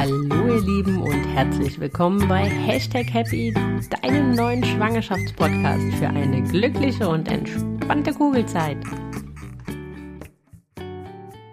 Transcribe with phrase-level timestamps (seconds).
[0.00, 3.52] Hallo ihr Lieben und herzlich willkommen bei Hashtag Happy,
[4.00, 8.78] deinem neuen Schwangerschaftspodcast für eine glückliche und entspannte Kugelzeit.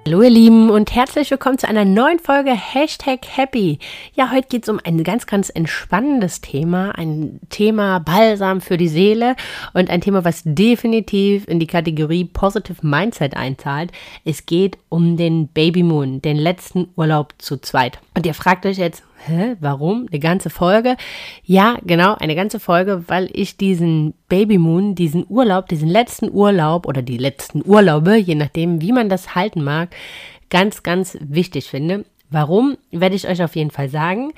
[0.08, 3.78] Hallo ihr Lieben und herzlich willkommen zu einer neuen Folge Hashtag Happy.
[4.14, 8.88] Ja, heute geht es um ein ganz, ganz entspannendes Thema, ein Thema Balsam für die
[8.88, 9.36] Seele
[9.74, 13.92] und ein Thema, was definitiv in die Kategorie Positive Mindset einzahlt.
[14.24, 18.00] Es geht um den Baby Moon, den letzten Urlaub zu zweit.
[18.16, 20.08] Und ihr fragt euch jetzt, hä, warum?
[20.12, 20.96] Eine ganze Folge?
[21.44, 26.88] Ja, genau, eine ganze Folge, weil ich diesen Baby Moon, diesen Urlaub, diesen letzten Urlaub
[26.88, 29.96] oder die letzten Urlaube, je nachdem, wie man das halten mag,
[30.50, 32.06] ganz, ganz wichtig finde.
[32.30, 34.34] Warum, werde ich euch auf jeden Fall sagen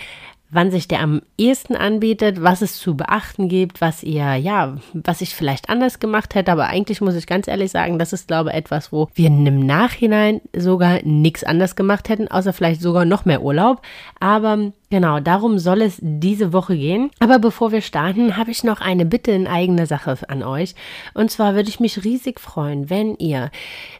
[0.51, 5.21] wann sich der am ehesten anbietet, was es zu beachten gibt, was ihr, ja, was
[5.21, 6.51] ich vielleicht anders gemacht hätte.
[6.51, 9.65] Aber eigentlich muss ich ganz ehrlich sagen, das ist, glaube ich, etwas, wo wir im
[9.65, 13.81] Nachhinein sogar nichts anders gemacht hätten, außer vielleicht sogar noch mehr Urlaub.
[14.19, 17.11] Aber Genau, darum soll es diese Woche gehen.
[17.19, 20.73] Aber bevor wir starten, habe ich noch eine Bitte in eigener Sache an euch.
[21.13, 23.51] Und zwar würde ich mich riesig freuen, wenn ihr,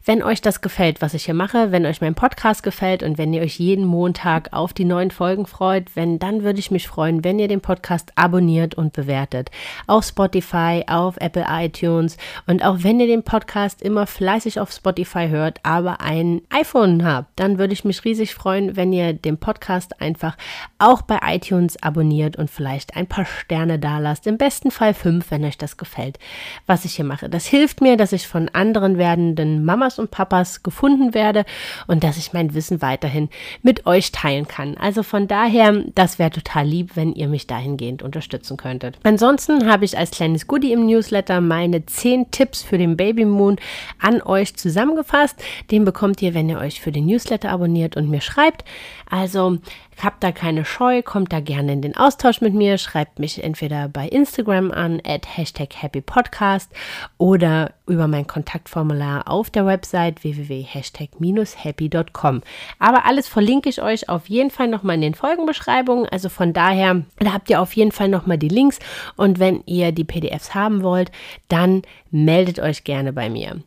[0.03, 3.31] wenn euch das gefällt, was ich hier mache, wenn euch mein Podcast gefällt und wenn
[3.33, 7.23] ihr euch jeden Montag auf die neuen Folgen freut, wenn dann würde ich mich freuen,
[7.23, 9.51] wenn ihr den Podcast abonniert und bewertet.
[9.85, 15.27] Auf Spotify, auf Apple iTunes und auch wenn ihr den Podcast immer fleißig auf Spotify
[15.29, 20.01] hört, aber ein iPhone habt, dann würde ich mich riesig freuen, wenn ihr den Podcast
[20.01, 20.35] einfach
[20.79, 24.25] auch bei iTunes abonniert und vielleicht ein paar Sterne da lasst.
[24.27, 26.17] Im besten Fall fünf, wenn euch das gefällt,
[26.65, 27.29] was ich hier mache.
[27.29, 31.45] Das hilft mir, dass ich von anderen werdenden Mamas und Papas gefunden werde
[31.87, 33.29] und dass ich mein Wissen weiterhin
[33.61, 34.77] mit euch teilen kann.
[34.77, 38.97] Also von daher, das wäre total lieb, wenn ihr mich dahingehend unterstützen könntet.
[39.03, 43.57] Ansonsten habe ich als kleines Goodie im Newsletter meine zehn Tipps für den Baby Moon
[43.99, 45.35] an euch zusammengefasst.
[45.71, 48.63] Den bekommt ihr, wenn ihr euch für den Newsletter abonniert und mir schreibt.
[49.09, 49.57] Also
[50.01, 53.89] Habt da keine Scheu, kommt da gerne in den Austausch mit mir, schreibt mich entweder
[53.89, 56.71] bei Instagram an, at Hashtag Happy Podcast
[57.17, 62.41] oder über mein Kontaktformular auf der Website www.hashtag-happy.com.
[62.79, 66.05] Aber alles verlinke ich euch auf jeden Fall nochmal in den Folgenbeschreibungen.
[66.05, 68.79] Also von daher, da habt ihr auf jeden Fall nochmal die Links.
[69.17, 71.11] Und wenn ihr die PDFs haben wollt,
[71.49, 73.61] dann meldet euch gerne bei mir.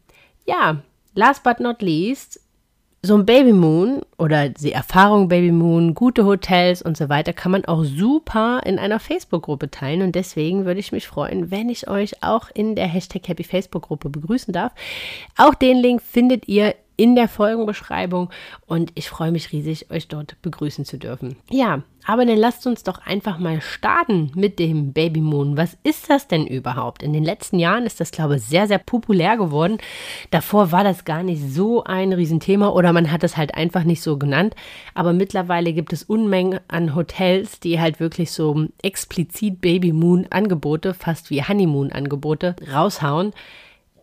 [0.46, 0.78] Ja,
[1.14, 2.40] last but not least,
[3.04, 7.50] so ein Baby Moon oder die Erfahrung Baby Moon, gute Hotels und so weiter kann
[7.50, 11.88] man auch super in einer Facebook-Gruppe teilen und deswegen würde ich mich freuen, wenn ich
[11.88, 14.72] euch auch in der Hashtag Happy Facebook-Gruppe begrüßen darf.
[15.36, 18.30] Auch den Link findet ihr in der Folgenbeschreibung
[18.64, 21.34] und ich freue mich riesig, euch dort begrüßen zu dürfen.
[21.50, 25.56] Ja, aber dann lasst uns doch einfach mal starten mit dem Baby Moon.
[25.56, 27.02] Was ist das denn überhaupt?
[27.02, 29.78] In den letzten Jahren ist das, glaube ich, sehr, sehr populär geworden.
[30.30, 34.00] Davor war das gar nicht so ein Riesenthema oder man hat es halt einfach nicht
[34.00, 34.54] so genannt.
[34.94, 40.94] Aber mittlerweile gibt es Unmengen an Hotels, die halt wirklich so explizit Baby Moon Angebote,
[40.94, 43.32] fast wie Honeymoon Angebote raushauen.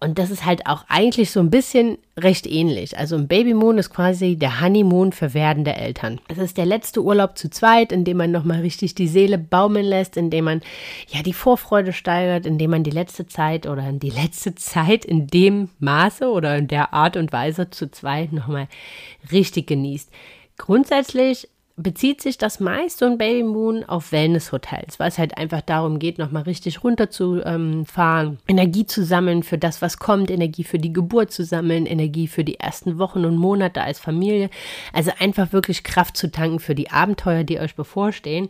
[0.01, 2.97] Und das ist halt auch eigentlich so ein bisschen recht ähnlich.
[2.97, 6.21] Also ein Babymoon ist quasi der Honeymoon für werdende Eltern.
[6.29, 9.85] Es ist der letzte Urlaub zu zweit, in dem man nochmal richtig die Seele baumeln
[9.85, 10.61] lässt, in dem man
[11.09, 15.27] ja die Vorfreude steigert, in dem man die letzte Zeit oder die letzte Zeit in
[15.27, 18.67] dem Maße oder in der Art und Weise zu zweit nochmal
[19.31, 20.09] richtig genießt.
[20.57, 21.49] Grundsätzlich
[21.81, 26.17] bezieht sich das meiste und Baby Moon auf Wellness-Hotels, weil es halt einfach darum geht,
[26.17, 31.31] nochmal richtig runterzufahren, ähm, Energie zu sammeln für das, was kommt, Energie für die Geburt
[31.31, 34.50] zu sammeln, Energie für die ersten Wochen und Monate als Familie.
[34.91, 38.50] Also einfach wirklich Kraft zu tanken für die Abenteuer, die euch bevorstehen.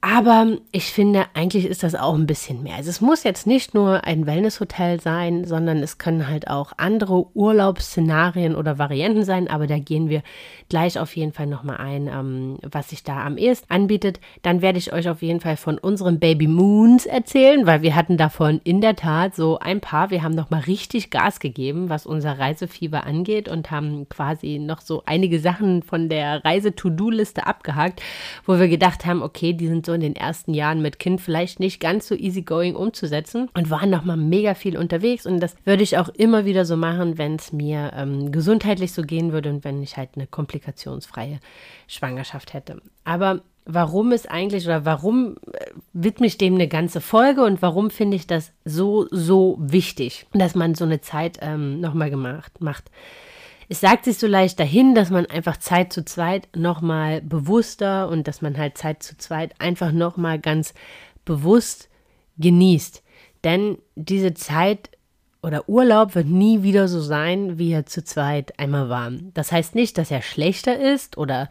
[0.00, 2.76] Aber ich finde, eigentlich ist das auch ein bisschen mehr.
[2.76, 7.26] Also es muss jetzt nicht nur ein Wellnesshotel sein, sondern es können halt auch andere
[7.34, 9.48] Urlaubsszenarien oder Varianten sein.
[9.48, 10.22] Aber da gehen wir
[10.68, 14.20] gleich auf jeden Fall nochmal ein, ähm, was sich da am ehesten anbietet.
[14.42, 18.16] Dann werde ich euch auf jeden Fall von unseren Baby Moons erzählen, weil wir hatten
[18.16, 20.10] davon in der Tat so ein paar.
[20.10, 25.02] Wir haben nochmal richtig Gas gegeben, was unser Reisefieber angeht und haben quasi noch so
[25.06, 28.00] einige Sachen von der Reise-To-Do-Liste abgehakt,
[28.46, 31.60] wo wir gedacht haben, okay, die sind so in den ersten Jahren mit Kind vielleicht
[31.60, 35.24] nicht ganz so easygoing umzusetzen und waren nochmal mega viel unterwegs.
[35.24, 39.00] Und das würde ich auch immer wieder so machen, wenn es mir ähm, gesundheitlich so
[39.00, 41.40] gehen würde und wenn ich halt eine komplikationsfreie
[41.86, 42.82] Schwangerschaft hätte.
[43.04, 47.90] Aber warum ist eigentlich oder warum äh, widme ich dem eine ganze Folge und warum
[47.90, 52.90] finde ich das so, so wichtig, dass man so eine Zeit ähm, nochmal gemacht macht?
[53.68, 58.26] Es sagt sich so leicht dahin, dass man einfach Zeit zu zweit nochmal bewusster und
[58.26, 60.72] dass man halt Zeit zu zweit einfach nochmal ganz
[61.24, 61.90] bewusst
[62.38, 63.02] genießt.
[63.44, 64.90] Denn diese Zeit
[65.40, 69.12] oder Urlaub wird nie wieder so sein, wie er zu zweit einmal war.
[69.34, 71.48] Das heißt nicht, dass er schlechter ist oder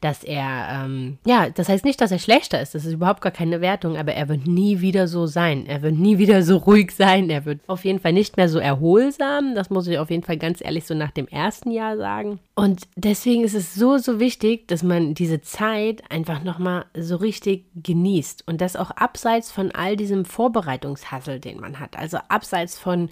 [0.00, 2.74] dass er, ähm, ja, das heißt nicht, dass er schlechter ist.
[2.74, 5.66] Das ist überhaupt gar keine Wertung, aber er wird nie wieder so sein.
[5.66, 7.30] Er wird nie wieder so ruhig sein.
[7.30, 9.54] Er wird auf jeden Fall nicht mehr so erholsam.
[9.54, 12.40] Das muss ich auf jeden Fall ganz ehrlich so nach dem ersten Jahr sagen.
[12.56, 17.66] Und deswegen ist es so, so wichtig, dass man diese Zeit einfach nochmal so richtig
[17.76, 18.48] genießt.
[18.48, 21.96] Und das auch abseits von all diesem Vorbereitungshassel, den man hat.
[21.96, 23.10] Also abseits von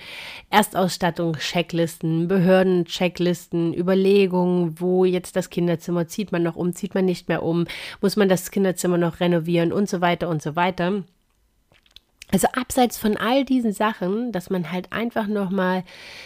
[0.50, 7.04] Erstausstattung, Checklisten, Behörden, Checklisten, Überlegungen, wo jetzt das Kinderzimmer, zieht man noch um, zieht man
[7.04, 7.66] nicht mehr um,
[8.00, 11.02] muss man das Kinderzimmer noch renovieren und so weiter und so weiter.
[12.32, 15.84] Also abseits von all diesen Sachen, dass man halt einfach nochmal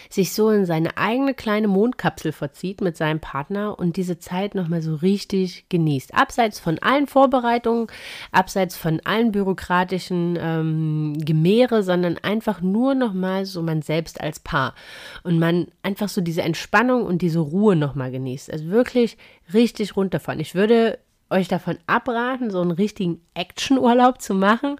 [0.09, 4.81] sich so in seine eigene kleine Mondkapsel verzieht mit seinem Partner und diese Zeit nochmal
[4.81, 6.15] so richtig genießt.
[6.15, 7.85] Abseits von allen Vorbereitungen,
[8.31, 14.73] abseits von allen bürokratischen ähm, Gemehre, sondern einfach nur nochmal so man selbst als Paar.
[15.21, 18.51] Und man einfach so diese Entspannung und diese Ruhe nochmal genießt.
[18.51, 19.17] Also wirklich
[19.53, 20.39] richtig runterfahren.
[20.39, 20.97] Ich würde
[21.31, 24.75] euch davon abraten, so einen richtigen Action-Urlaub zu machen,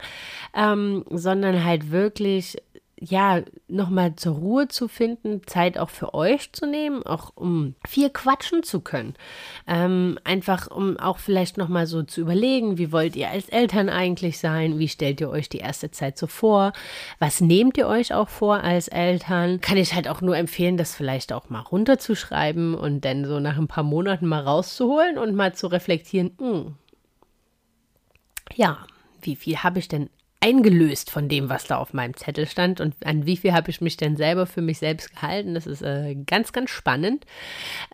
[0.53, 2.57] ähm, sondern halt wirklich
[3.03, 8.11] ja, nochmal zur Ruhe zu finden, Zeit auch für euch zu nehmen, auch um viel
[8.11, 9.15] quatschen zu können.
[9.67, 14.37] Ähm, einfach um auch vielleicht nochmal so zu überlegen, wie wollt ihr als Eltern eigentlich
[14.37, 14.77] sein?
[14.77, 16.73] Wie stellt ihr euch die erste Zeit so vor?
[17.17, 19.61] Was nehmt ihr euch auch vor als Eltern?
[19.61, 23.57] Kann ich halt auch nur empfehlen, das vielleicht auch mal runterzuschreiben und dann so nach
[23.57, 26.75] ein paar Monaten mal rauszuholen und mal zu reflektieren, mh, hm,
[28.53, 28.85] ja,
[29.21, 30.11] wie viel habe ich denn
[30.41, 33.79] eingelöst von dem, was da auf meinem Zettel stand und an wie viel habe ich
[33.79, 35.53] mich denn selber für mich selbst gehalten.
[35.53, 37.25] Das ist äh, ganz, ganz spannend.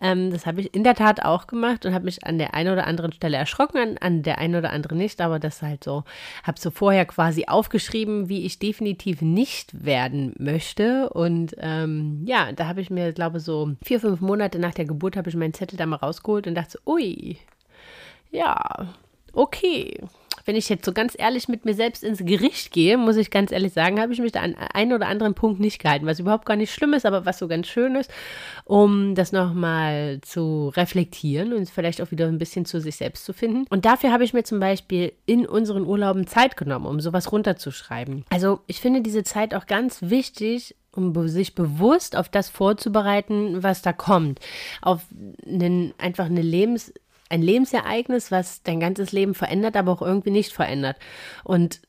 [0.00, 2.72] Ähm, das habe ich in der Tat auch gemacht und habe mich an der einen
[2.72, 6.04] oder anderen Stelle erschrocken, an, an der einen oder anderen nicht, aber das halt so,
[6.42, 12.66] habe so vorher quasi aufgeschrieben, wie ich definitiv nicht werden möchte und ähm, ja, da
[12.66, 15.76] habe ich mir, glaube so vier, fünf Monate nach der Geburt habe ich meinen Zettel
[15.76, 17.36] da mal rausgeholt und dachte so, ui,
[18.30, 18.88] ja,
[19.38, 19.98] okay
[20.48, 23.52] wenn ich jetzt so ganz ehrlich mit mir selbst ins Gericht gehe, muss ich ganz
[23.52, 26.46] ehrlich sagen, habe ich mich da an einen oder anderen Punkt nicht gehalten, was überhaupt
[26.46, 28.10] gar nicht schlimm ist, aber was so ganz schön ist,
[28.64, 33.34] um das nochmal zu reflektieren und vielleicht auch wieder ein bisschen zu sich selbst zu
[33.34, 33.66] finden.
[33.68, 38.24] Und dafür habe ich mir zum Beispiel in unseren Urlauben Zeit genommen, um sowas runterzuschreiben.
[38.30, 43.82] Also ich finde diese Zeit auch ganz wichtig, um sich bewusst auf das vorzubereiten, was
[43.82, 44.40] da kommt.
[44.80, 45.02] Auf
[45.46, 46.94] einen, einfach eine Lebens
[47.28, 50.96] ein Lebensereignis, was dein ganzes Leben verändert, aber auch irgendwie nicht verändert.
[51.44, 51.80] Und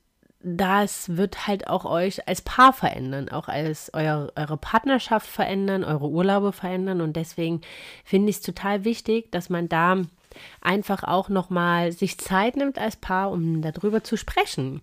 [0.41, 6.07] das wird halt auch euch als Paar verändern, auch als euer, eure Partnerschaft verändern, eure
[6.07, 7.01] Urlaube verändern.
[7.01, 7.61] Und deswegen
[8.05, 9.97] finde ich es total wichtig, dass man da
[10.61, 14.81] einfach auch nochmal sich Zeit nimmt als Paar, um darüber zu sprechen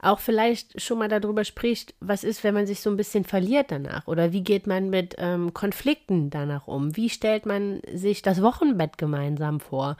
[0.00, 3.70] auch vielleicht schon mal darüber spricht, was ist, wenn man sich so ein bisschen verliert
[3.70, 6.96] danach oder wie geht man mit ähm, Konflikten danach um?
[6.96, 9.96] Wie stellt man sich das Wochenbett gemeinsam vor?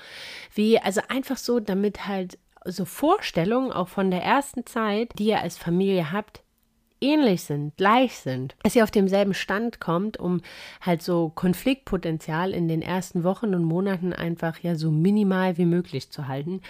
[0.55, 5.41] Wie, also einfach so, damit halt so Vorstellungen auch von der ersten Zeit, die ihr
[5.41, 6.43] als Familie habt,
[7.03, 10.41] ähnlich sind, gleich sind, dass ihr auf demselben Stand kommt, um
[10.81, 16.11] halt so Konfliktpotenzial in den ersten Wochen und Monaten einfach ja so minimal wie möglich
[16.11, 16.61] zu halten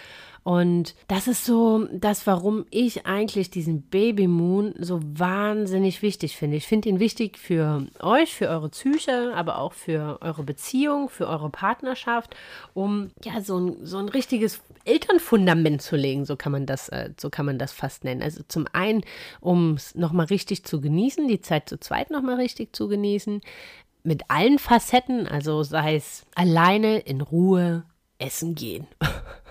[0.43, 6.57] und das ist so das, warum ich eigentlich diesen Baby Moon so wahnsinnig wichtig finde.
[6.57, 11.27] Ich finde ihn wichtig für euch, für eure Psyche, aber auch für eure Beziehung, für
[11.27, 12.35] eure Partnerschaft,
[12.73, 17.11] um ja so ein, so ein richtiges Elternfundament zu legen, so kann man das, äh,
[17.17, 18.21] so kann man das fast nennen.
[18.21, 19.01] Also zum einen,
[19.39, 23.39] um es nochmal richtig zu genießen, die Zeit zu zweit nochmal richtig zu genießen,
[24.03, 27.85] mit allen Facetten, also sei es alleine in Ruhe
[28.19, 28.87] essen gehen.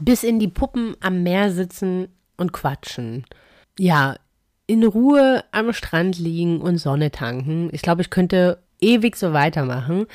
[0.00, 3.24] bis in die Puppen am Meer sitzen und quatschen.
[3.78, 4.16] Ja,
[4.66, 7.70] in Ruhe am Strand liegen und Sonne tanken.
[7.72, 10.06] Ich glaube, ich könnte ewig so weitermachen.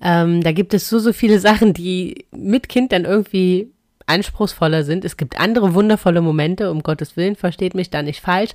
[0.00, 3.72] Ähm, da gibt es so, so viele Sachen, die mit Kind dann irgendwie
[4.06, 5.04] anspruchsvoller sind.
[5.04, 8.50] Es gibt andere wundervolle Momente, um Gottes Willen, versteht mich da nicht falsch.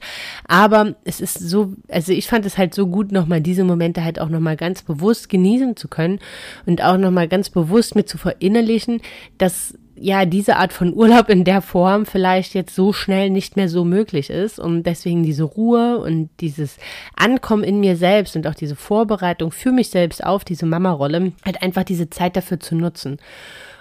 [0.47, 4.19] Aber es ist so, also ich fand es halt so gut, nochmal diese Momente halt
[4.19, 6.19] auch nochmal ganz bewusst genießen zu können
[6.65, 9.01] und auch nochmal ganz bewusst mit zu verinnerlichen,
[9.37, 13.69] dass ja, diese Art von Urlaub in der Form vielleicht jetzt so schnell nicht mehr
[13.69, 16.77] so möglich ist und deswegen diese Ruhe und dieses
[17.15, 21.61] Ankommen in mir selbst und auch diese Vorbereitung für mich selbst auf diese Mama-Rolle, halt
[21.61, 23.17] einfach diese Zeit dafür zu nutzen.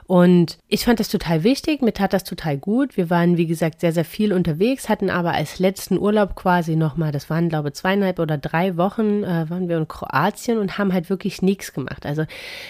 [0.06, 2.96] Und ich fand das total wichtig, mir tat das total gut.
[2.96, 7.10] Wir waren, wie gesagt, sehr, sehr viel unterwegs, hatten aber als letzten Urlaub quasi nochmal,
[7.10, 10.92] das waren, glaube ich, zweieinhalb oder drei Wochen, äh, waren wir in Kroatien und haben
[10.92, 12.06] halt wirklich nichts gemacht.
[12.06, 12.24] Also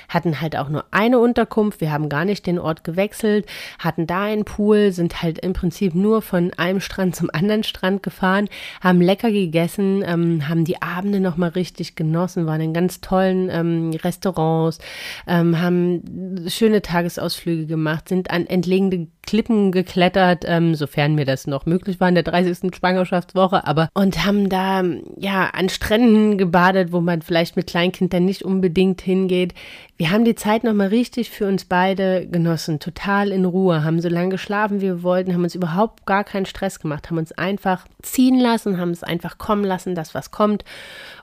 [0.09, 3.45] hatten halt auch nur eine Unterkunft, wir haben gar nicht den Ort gewechselt,
[3.78, 8.02] hatten da einen Pool, sind halt im Prinzip nur von einem Strand zum anderen Strand
[8.02, 8.49] gefahren,
[8.81, 13.90] haben lecker gegessen, ähm, haben die Abende nochmal richtig genossen, waren in ganz tollen ähm,
[14.02, 14.78] Restaurants,
[15.26, 17.25] ähm, haben schöne Tagesausflüge
[17.66, 22.23] gemacht, sind an entlegene Klippen geklettert, ähm, sofern mir das noch möglich war in der
[22.23, 22.75] 30.
[22.75, 24.83] Schwangerschaftswoche, aber und haben da
[25.16, 29.54] ja an Stränden gebadet, wo man vielleicht mit Kleinkind dann nicht unbedingt hingeht.
[29.97, 34.09] Wir haben die Zeit nochmal richtig für uns beide genossen, total in Ruhe, haben so
[34.09, 37.87] lange geschlafen, wie wir wollten, haben uns überhaupt gar keinen Stress gemacht, haben uns einfach
[38.02, 40.64] ziehen lassen, haben es einfach kommen lassen, das was kommt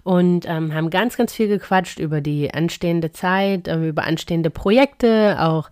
[0.03, 5.38] und ähm, haben ganz, ganz viel gequatscht über die anstehende Zeit, ähm, über anstehende Projekte,
[5.39, 5.69] auch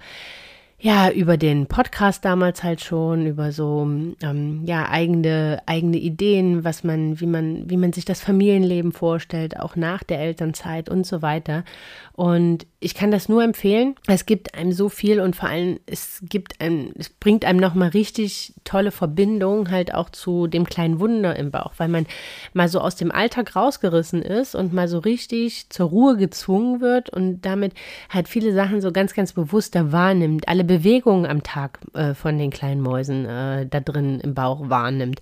[0.84, 6.84] ja, über den Podcast damals halt schon, über so ähm, ja eigene eigene Ideen, was
[6.84, 11.22] man, wie man, wie man sich das Familienleben vorstellt, auch nach der Elternzeit und so
[11.22, 11.64] weiter.
[12.14, 13.96] Und ich kann das nur empfehlen.
[14.08, 17.90] Es gibt einem so viel und vor allem es gibt einem, es bringt einem nochmal
[17.90, 22.08] richtig tolle Verbindung halt auch zu dem kleinen Wunder im Bauch, weil man
[22.54, 27.12] mal so aus dem Alltag rausgerissen ist und mal so richtig zur Ruhe gezwungen wird
[27.12, 27.74] und damit
[28.10, 30.48] halt viele Sachen so ganz, ganz bewusster wahrnimmt.
[30.48, 35.20] Alle Bewegungen am Tag äh, von den kleinen Mäusen äh, da drin im Bauch wahrnimmt.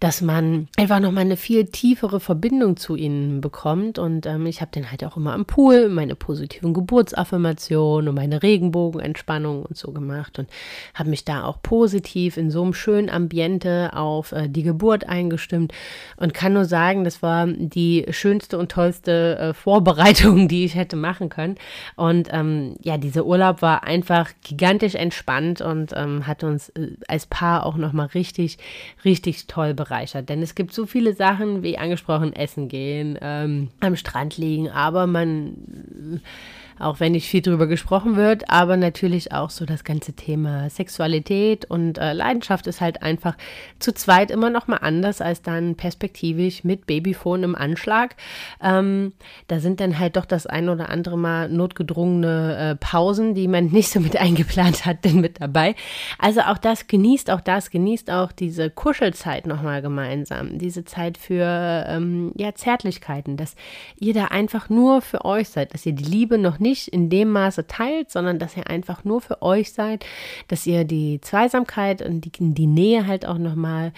[0.00, 4.72] Dass man einfach nochmal eine viel tiefere Verbindung zu ihnen bekommt und ähm, ich habe
[4.72, 10.40] den halt auch immer am Pool, meine positiven Geburtsaffirmationen und meine Regenbogenentspannung und so gemacht
[10.40, 10.48] und
[10.94, 15.72] habe mich da auch positiv in so einem schönen Ambiente auf äh, die Geburt eingestimmt
[16.16, 20.96] und kann nur sagen, das war die schönste und tollste äh, Vorbereitung, die ich hätte
[20.96, 21.54] machen können.
[21.94, 27.26] Und ähm, ja, dieser Urlaub war einfach gigantisch entspannt und ähm, hat uns äh, als
[27.26, 28.58] Paar auch nochmal richtig,
[29.04, 30.28] richtig toll bereichert.
[30.28, 35.06] Denn es gibt so viele Sachen, wie angesprochen, essen gehen, ähm, am Strand liegen, aber
[35.06, 36.20] man
[36.80, 41.64] auch wenn nicht viel drüber gesprochen wird, aber natürlich auch so das ganze Thema Sexualität
[41.64, 43.36] und äh, Leidenschaft ist halt einfach
[43.78, 48.16] zu zweit immer noch mal anders als dann perspektivisch mit Babyphone im Anschlag.
[48.62, 49.12] Ähm,
[49.48, 53.66] da sind dann halt doch das ein oder andere Mal notgedrungene äh, Pausen, die man
[53.70, 55.74] nicht so mit eingeplant hat, denn mit dabei.
[56.18, 61.18] Also auch das genießt, auch das genießt auch diese Kuschelzeit noch mal gemeinsam, diese Zeit
[61.18, 63.54] für ähm, ja Zärtlichkeiten, dass
[63.98, 67.30] ihr da einfach nur für euch seid, dass ihr die Liebe noch nicht in dem
[67.30, 70.04] Maße teilt, sondern dass ihr einfach nur für euch seid,
[70.48, 73.92] dass ihr die Zweisamkeit und die, die Nähe halt auch nochmal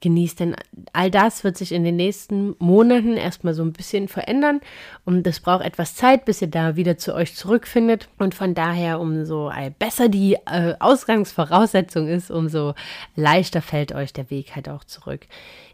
[0.00, 0.40] genießt.
[0.40, 0.56] Denn
[0.92, 4.60] all das wird sich in den nächsten Monaten erstmal so ein bisschen verändern
[5.04, 8.08] und es braucht etwas Zeit, bis ihr da wieder zu euch zurückfindet.
[8.18, 12.74] Und von daher, umso besser die äh, Ausgangsvoraussetzung ist, umso
[13.16, 15.26] leichter fällt euch der Weg halt auch zurück.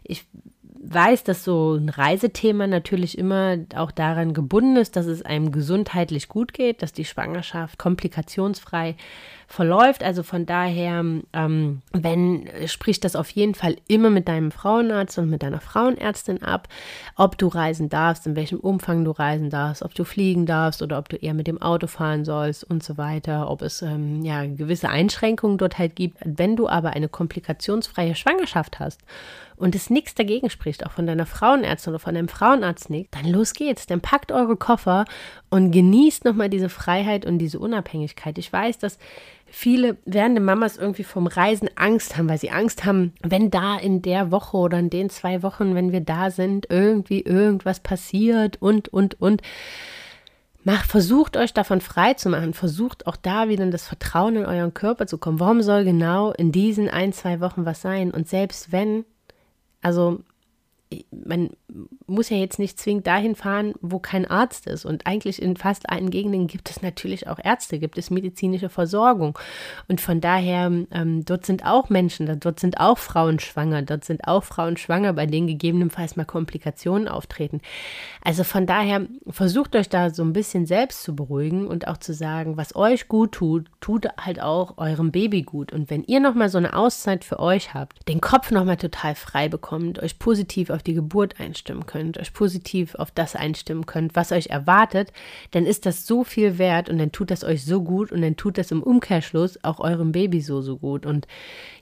[0.03, 0.25] Ich
[0.87, 6.27] weiß, dass so ein Reisethema natürlich immer auch daran gebunden ist, dass es einem gesundheitlich
[6.27, 8.95] gut geht, dass die Schwangerschaft komplikationsfrei
[9.47, 10.03] verläuft.
[10.03, 15.29] Also von daher, ähm, wenn, sprich das auf jeden Fall immer mit deinem Frauenarzt und
[15.29, 16.67] mit deiner Frauenärztin ab,
[17.15, 20.97] ob du reisen darfst, in welchem Umfang du reisen darfst, ob du fliegen darfst oder
[20.97, 24.45] ob du eher mit dem Auto fahren sollst und so weiter, ob es ähm, ja
[24.45, 26.17] gewisse Einschränkungen dort halt gibt.
[26.23, 29.01] Wenn du aber eine komplikationsfreie Schwangerschaft hast
[29.57, 33.25] und es nichts dagegen spricht, auch von deiner Frauenärztin oder von deinem Frauenarzt nicht, dann
[33.25, 33.85] los geht's.
[33.85, 35.05] Dann packt eure Koffer
[35.55, 38.37] und genießt nochmal diese Freiheit und diese Unabhängigkeit.
[38.37, 38.99] Ich weiß, dass
[39.45, 44.01] viele werdende Mamas irgendwie vom Reisen Angst haben, weil sie Angst haben, wenn da in
[44.01, 48.89] der Woche oder in den zwei Wochen, wenn wir da sind, irgendwie irgendwas passiert und,
[48.89, 49.41] und, und.
[50.65, 52.53] Macht, versucht euch davon frei zu machen.
[52.53, 55.39] Versucht auch da wieder in das Vertrauen in euren Körper zu kommen.
[55.39, 58.11] Warum soll genau in diesen ein, zwei Wochen was sein?
[58.11, 59.05] Und selbst wenn,
[59.81, 60.19] also
[61.11, 61.49] man
[62.05, 64.85] muss ja jetzt nicht zwingend dahin fahren, wo kein Arzt ist.
[64.85, 69.37] Und eigentlich in fast allen Gegenden gibt es natürlich auch Ärzte, gibt es medizinische Versorgung.
[69.87, 74.27] Und von daher, ähm, dort sind auch Menschen, dort sind auch Frauen schwanger, dort sind
[74.27, 77.61] auch Frauen schwanger, bei denen gegebenenfalls mal Komplikationen auftreten.
[78.23, 82.13] Also von daher, versucht euch da so ein bisschen selbst zu beruhigen und auch zu
[82.13, 85.73] sagen, was euch gut tut, tut halt auch eurem Baby gut.
[85.73, 89.49] Und wenn ihr nochmal so eine Auszeit für euch habt, den Kopf nochmal total frei
[89.49, 94.31] bekommt, euch positiv auf die Geburt einstimmen könnt, euch positiv auf das einstimmen könnt, was
[94.31, 95.11] euch erwartet,
[95.51, 98.35] dann ist das so viel wert und dann tut das euch so gut und dann
[98.35, 101.05] tut das im Umkehrschluss auch eurem Baby so, so gut.
[101.05, 101.27] Und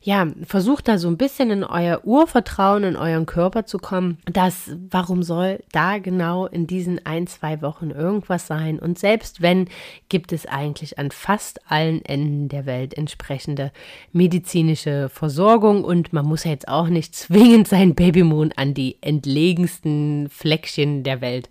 [0.06, 4.72] ja, versucht da so ein bisschen in euer Urvertrauen, in euren Körper zu kommen, dass
[4.90, 8.80] warum soll da genau in diesen ein, zwei Wochen irgendwas sein?
[8.80, 9.70] Und selbst wenn,
[10.10, 13.72] gibt es eigentlich an fast allen Enden der Welt entsprechende
[14.12, 20.28] medizinische Versorgung und man muss ja jetzt auch nicht zwingend sein Babymoon an die entlegensten
[20.30, 21.50] Fleckchen der Welt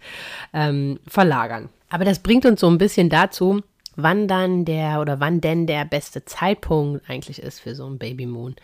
[0.53, 1.71] ähm, verlagern.
[1.89, 3.63] Aber das bringt uns so ein bisschen dazu,
[3.97, 8.57] wann dann der oder wann denn der beste Zeitpunkt eigentlich ist für so ein Babymoon.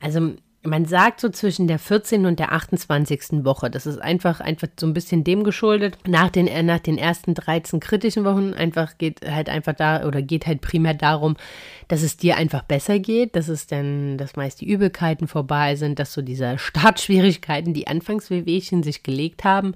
[0.00, 0.34] Also
[0.66, 2.26] man sagt so zwischen der 14.
[2.26, 3.44] und der 28.
[3.44, 3.70] Woche.
[3.70, 5.98] Das ist einfach, einfach so ein bisschen dem geschuldet.
[6.06, 10.22] Nach den, äh, nach den ersten 13 kritischen Wochen einfach geht halt einfach da oder
[10.22, 11.36] geht halt primär darum,
[11.88, 15.98] dass es dir einfach besser geht, dass es dann, dass meist die Übelkeiten vorbei sind,
[15.98, 19.74] dass so diese Startschwierigkeiten, die Anfangswehwehchen sich gelegt haben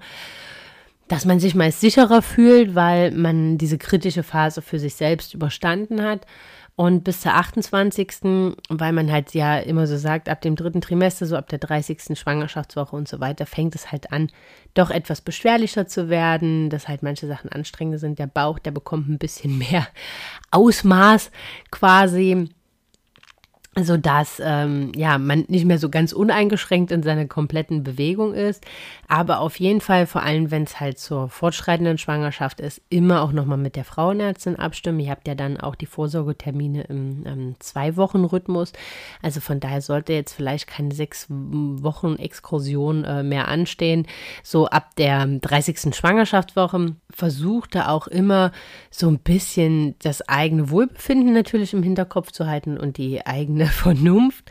[1.08, 6.02] dass man sich meist sicherer fühlt, weil man diese kritische Phase für sich selbst überstanden
[6.02, 6.26] hat.
[6.76, 11.26] Und bis zur 28., weil man halt ja immer so sagt, ab dem dritten Trimester,
[11.26, 12.16] so ab der 30.
[12.16, 14.30] Schwangerschaftswoche und so weiter, fängt es halt an,
[14.74, 18.20] doch etwas beschwerlicher zu werden, dass halt manche Sachen anstrengender sind.
[18.20, 19.88] Der Bauch, der bekommt ein bisschen mehr
[20.52, 21.32] Ausmaß
[21.72, 22.48] quasi
[23.84, 28.64] sodass ähm, ja, man nicht mehr so ganz uneingeschränkt in seiner kompletten Bewegung ist.
[29.10, 33.32] Aber auf jeden Fall, vor allem wenn es halt zur fortschreitenden Schwangerschaft ist, immer auch
[33.32, 35.00] nochmal mit der Frauenärztin abstimmen.
[35.00, 38.74] Ihr habt ja dann auch die Vorsorgetermine im ähm, Zwei-Wochen-Rhythmus.
[39.22, 44.06] Also von daher sollte jetzt vielleicht keine sechs Wochen Exkursion äh, mehr anstehen.
[44.42, 45.94] So ab der 30.
[45.94, 48.52] Schwangerschaftswoche versucht er auch immer
[48.90, 54.50] so ein bisschen das eigene Wohlbefinden natürlich im Hinterkopf zu halten und die eigene Vernunft,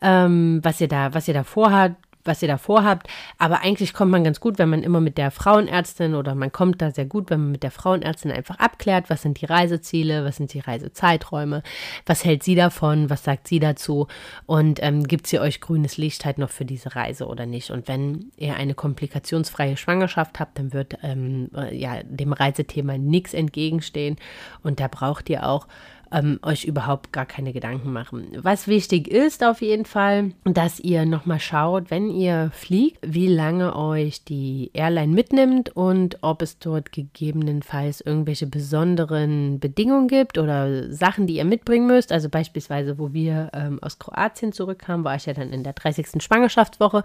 [0.00, 1.94] ähm, was ihr da, was ihr da vorhat,
[2.24, 3.08] was ihr da vorhabt.
[3.38, 6.82] Aber eigentlich kommt man ganz gut, wenn man immer mit der Frauenärztin oder man kommt
[6.82, 10.36] da sehr gut, wenn man mit der Frauenärztin einfach abklärt, was sind die Reiseziele, was
[10.36, 11.62] sind die Reisezeiträume,
[12.06, 14.06] was hält sie davon, was sagt sie dazu
[14.46, 17.70] und ähm, gibt sie euch grünes Licht halt noch für diese Reise oder nicht.
[17.70, 23.34] Und wenn ihr eine komplikationsfreie Schwangerschaft habt, dann wird ähm, äh, ja dem Reisethema nichts
[23.34, 24.16] entgegenstehen
[24.62, 25.66] und da braucht ihr auch
[26.12, 28.28] ähm, euch überhaupt gar keine Gedanken machen.
[28.42, 33.74] Was wichtig ist auf jeden Fall, dass ihr nochmal schaut, wenn ihr fliegt, wie lange
[33.74, 41.26] euch die Airline mitnimmt und ob es dort gegebenenfalls irgendwelche besonderen Bedingungen gibt oder Sachen,
[41.26, 42.12] die ihr mitbringen müsst.
[42.12, 46.22] Also beispielsweise, wo wir ähm, aus Kroatien zurückkamen, war ich ja dann in der 30.
[46.22, 47.04] Schwangerschaftswoche.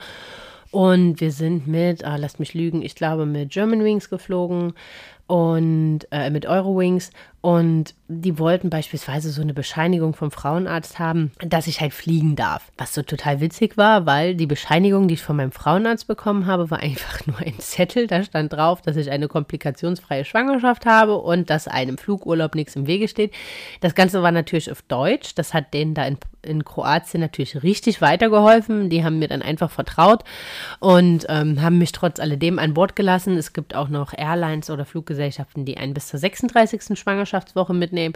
[0.71, 4.73] Und wir sind mit, ah, lasst mich lügen, ich glaube mit German Wings geflogen
[5.27, 7.11] und äh, mit Eurowings
[7.47, 12.73] und die wollten beispielsweise so eine Bescheinigung vom Frauenarzt haben, dass ich halt fliegen darf.
[12.77, 16.69] Was so total witzig war, weil die Bescheinigung, die ich von meinem Frauenarzt bekommen habe,
[16.69, 18.07] war einfach nur ein Zettel.
[18.07, 22.85] Da stand drauf, dass ich eine komplikationsfreie Schwangerschaft habe und dass einem Flugurlaub nichts im
[22.85, 23.33] Wege steht.
[23.79, 25.35] Das Ganze war natürlich auf Deutsch.
[25.35, 28.89] Das hat denen da in, in Kroatien natürlich richtig weitergeholfen.
[28.89, 30.25] Die haben mir dann einfach vertraut
[30.79, 33.37] und ähm, haben mich trotz alledem an Bord gelassen.
[33.37, 36.97] Es gibt auch noch Airlines oder Fluggesellschaften, die einen bis zur 36.
[36.97, 38.15] Schwangerschaft Schwangerschaftswoche mitnehmen.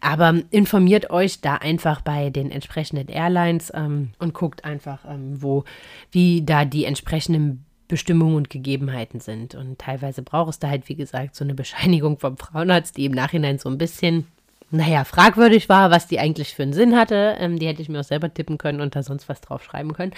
[0.00, 5.64] Aber informiert euch da einfach bei den entsprechenden Airlines ähm, und guckt einfach, ähm, wo,
[6.10, 9.54] wie da die entsprechenden Bestimmungen und Gegebenheiten sind.
[9.54, 13.12] Und teilweise braucht es da halt, wie gesagt, so eine Bescheinigung vom Frauenarzt, die im
[13.12, 14.26] Nachhinein so ein bisschen
[14.70, 17.36] naja, fragwürdig war, was die eigentlich für einen Sinn hatte.
[17.38, 19.94] Ähm, die hätte ich mir auch selber tippen können und da sonst was drauf schreiben
[19.94, 20.12] können.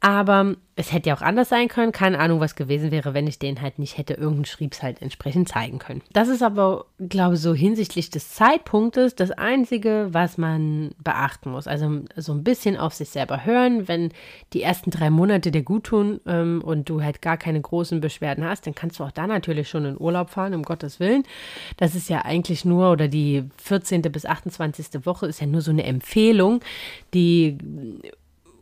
[0.00, 1.90] Aber es hätte ja auch anders sein können.
[1.90, 5.48] Keine Ahnung, was gewesen wäre, wenn ich den halt nicht hätte irgendeinen Schriebs halt entsprechend
[5.48, 6.02] zeigen können.
[6.12, 11.66] Das ist aber, glaube ich, so hinsichtlich des Zeitpunktes das Einzige, was man beachten muss.
[11.66, 13.88] Also so ein bisschen auf sich selber hören.
[13.88, 14.12] Wenn
[14.52, 18.44] die ersten drei Monate dir gut tun ähm, und du halt gar keine großen Beschwerden
[18.44, 21.24] hast, dann kannst du auch da natürlich schon in Urlaub fahren, um Gottes Willen.
[21.76, 24.02] Das ist ja eigentlich nur, oder die 14.
[24.02, 25.04] bis 28.
[25.04, 26.60] Woche ist ja nur so eine Empfehlung,
[27.14, 27.58] die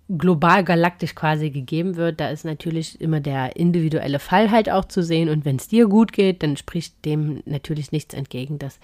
[0.08, 5.02] global galaktisch quasi gegeben wird, da ist natürlich immer der individuelle Fall halt auch zu
[5.02, 5.28] sehen.
[5.28, 8.78] Und wenn es dir gut geht, dann spricht dem natürlich nichts entgegen, dass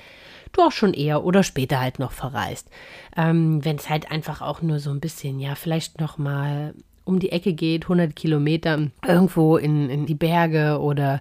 [0.53, 2.69] du auch schon eher oder später halt noch verreist.
[3.17, 7.19] Ähm, wenn es halt einfach auch nur so ein bisschen, ja, vielleicht noch mal um
[7.19, 11.21] die Ecke geht, 100 Kilometer irgendwo in, in die Berge oder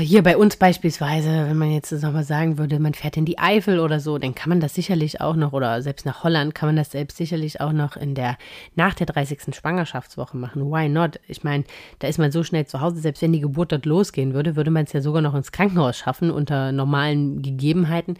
[0.00, 3.80] hier bei uns beispielsweise, wenn man jetzt nochmal sagen würde, man fährt in die Eifel
[3.80, 6.76] oder so, dann kann man das sicherlich auch noch, oder selbst nach Holland kann man
[6.76, 8.38] das selbst sicherlich auch noch in der,
[8.76, 9.54] nach der 30.
[9.54, 10.70] Schwangerschaftswoche machen.
[10.70, 11.18] Why not?
[11.26, 11.64] Ich meine,
[11.98, 14.70] da ist man so schnell zu Hause, selbst wenn die Geburt dort losgehen würde, würde
[14.70, 18.16] man es ja sogar noch ins Krankenhaus schaffen unter normalen Gegebenheiten.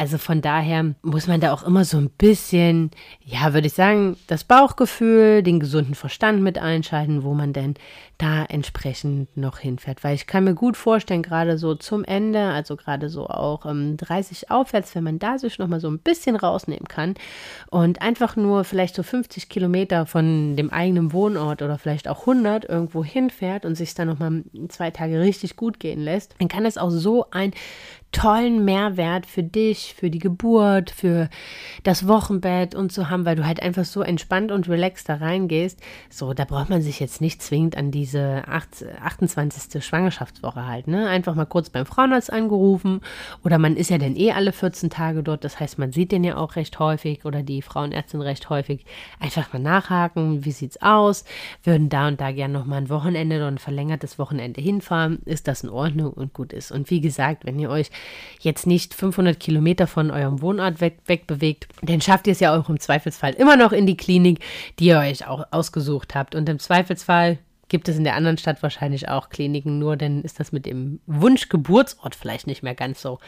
[0.00, 2.90] Also von daher muss man da auch immer so ein bisschen,
[3.22, 7.74] ja, würde ich sagen, das Bauchgefühl, den gesunden Verstand mit einschalten, wo man denn
[8.16, 10.02] da entsprechend noch hinfährt.
[10.02, 13.98] Weil ich kann mir gut vorstellen, gerade so zum Ende, also gerade so auch ähm,
[13.98, 17.12] 30 aufwärts, wenn man da sich nochmal so ein bisschen rausnehmen kann
[17.70, 22.64] und einfach nur vielleicht so 50 Kilometer von dem eigenen Wohnort oder vielleicht auch 100
[22.66, 26.78] irgendwo hinfährt und sich dann nochmal zwei Tage richtig gut gehen lässt, dann kann es
[26.78, 27.52] auch so ein
[28.12, 31.28] tollen Mehrwert für dich, für die Geburt, für
[31.82, 35.80] das Wochenbett und so haben, weil du halt einfach so entspannt und relaxed da reingehst.
[36.08, 39.84] So, da braucht man sich jetzt nicht zwingend an diese 28.
[39.84, 41.08] Schwangerschaftswoche halt, ne?
[41.08, 43.00] Einfach mal kurz beim Frauenarzt angerufen
[43.44, 46.24] oder man ist ja dann eh alle 14 Tage dort, das heißt, man sieht den
[46.24, 48.84] ja auch recht häufig oder die Frauenärztin recht häufig.
[49.18, 51.24] Einfach mal nachhaken, wie sieht's aus?
[51.62, 55.20] Würden da und da gerne nochmal ein Wochenende oder ein verlängertes Wochenende hinfahren?
[55.24, 56.72] Ist das in Ordnung und gut ist?
[56.72, 57.90] Und wie gesagt, wenn ihr euch
[58.40, 62.68] jetzt nicht 500 Kilometer von eurem Wohnort weg, wegbewegt, dann schafft ihr es ja auch
[62.68, 64.40] im Zweifelsfall immer noch in die Klinik,
[64.78, 66.34] die ihr euch auch ausgesucht habt.
[66.34, 67.38] Und im Zweifelsfall
[67.68, 71.00] gibt es in der anderen Stadt wahrscheinlich auch Kliniken, nur dann ist das mit dem
[71.06, 73.18] Wunschgeburtsort vielleicht nicht mehr ganz so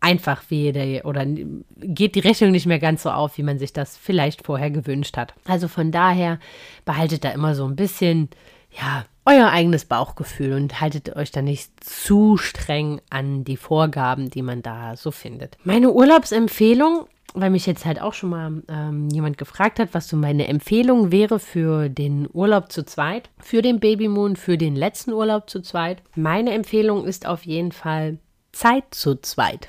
[0.00, 3.72] einfach wie der oder geht die Rechnung nicht mehr ganz so auf, wie man sich
[3.72, 5.34] das vielleicht vorher gewünscht hat.
[5.46, 6.38] Also von daher
[6.84, 8.28] behaltet da immer so ein bisschen,
[8.70, 14.40] ja, euer eigenes Bauchgefühl und haltet euch da nicht zu streng an die Vorgaben, die
[14.40, 15.58] man da so findet.
[15.64, 20.16] Meine Urlaubsempfehlung, weil mich jetzt halt auch schon mal ähm, jemand gefragt hat, was so
[20.16, 25.50] meine Empfehlung wäre für den Urlaub zu zweit, für den Babymoon, für den letzten Urlaub
[25.50, 26.02] zu zweit.
[26.16, 28.18] Meine Empfehlung ist auf jeden Fall
[28.52, 29.68] Zeit zu zweit.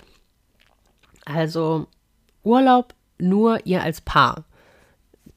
[1.25, 1.87] Also
[2.43, 4.45] Urlaub nur ihr als Paar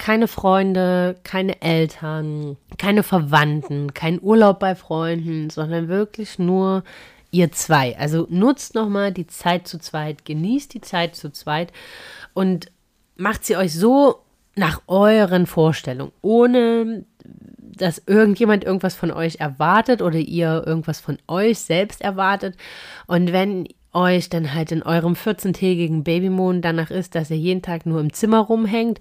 [0.03, 6.83] keine Freunde, keine Eltern, keine Verwandten, kein Urlaub bei Freunden, sondern wirklich nur
[7.31, 7.97] ihr zwei.
[7.97, 11.73] Also nutzt nochmal die Zeit zu zweit, genießt die Zeit zu zweit
[12.35, 12.73] und
[13.15, 14.17] macht sie euch so
[14.57, 17.05] nach euren Vorstellungen, ohne
[17.61, 22.57] dass irgendjemand irgendwas von euch erwartet oder ihr irgendwas von euch selbst erwartet.
[23.07, 27.87] Und wenn euch dann halt in eurem 14-tägigen Babymond danach ist, dass ihr jeden Tag
[27.87, 29.01] nur im Zimmer rumhängt,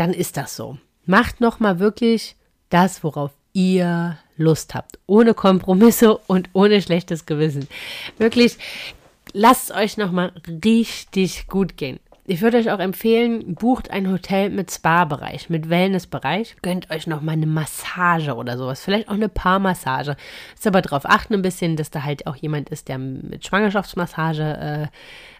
[0.00, 0.78] dann ist das so.
[1.04, 2.34] Macht nochmal wirklich
[2.70, 4.98] das, worauf ihr Lust habt.
[5.06, 7.68] Ohne Kompromisse und ohne schlechtes Gewissen.
[8.16, 8.56] Wirklich,
[9.34, 10.32] lasst euch nochmal
[10.64, 12.00] richtig gut gehen.
[12.26, 16.56] Ich würde euch auch empfehlen, bucht ein Hotel mit Spa-Bereich, mit Wellness-Bereich.
[16.62, 18.82] Gönnt euch noch mal eine Massage oder sowas.
[18.82, 20.16] Vielleicht auch eine Paarmassage.
[20.54, 24.42] Ist aber darauf achten ein bisschen, dass da halt auch jemand ist, der mit Schwangerschaftsmassage
[24.44, 24.86] äh,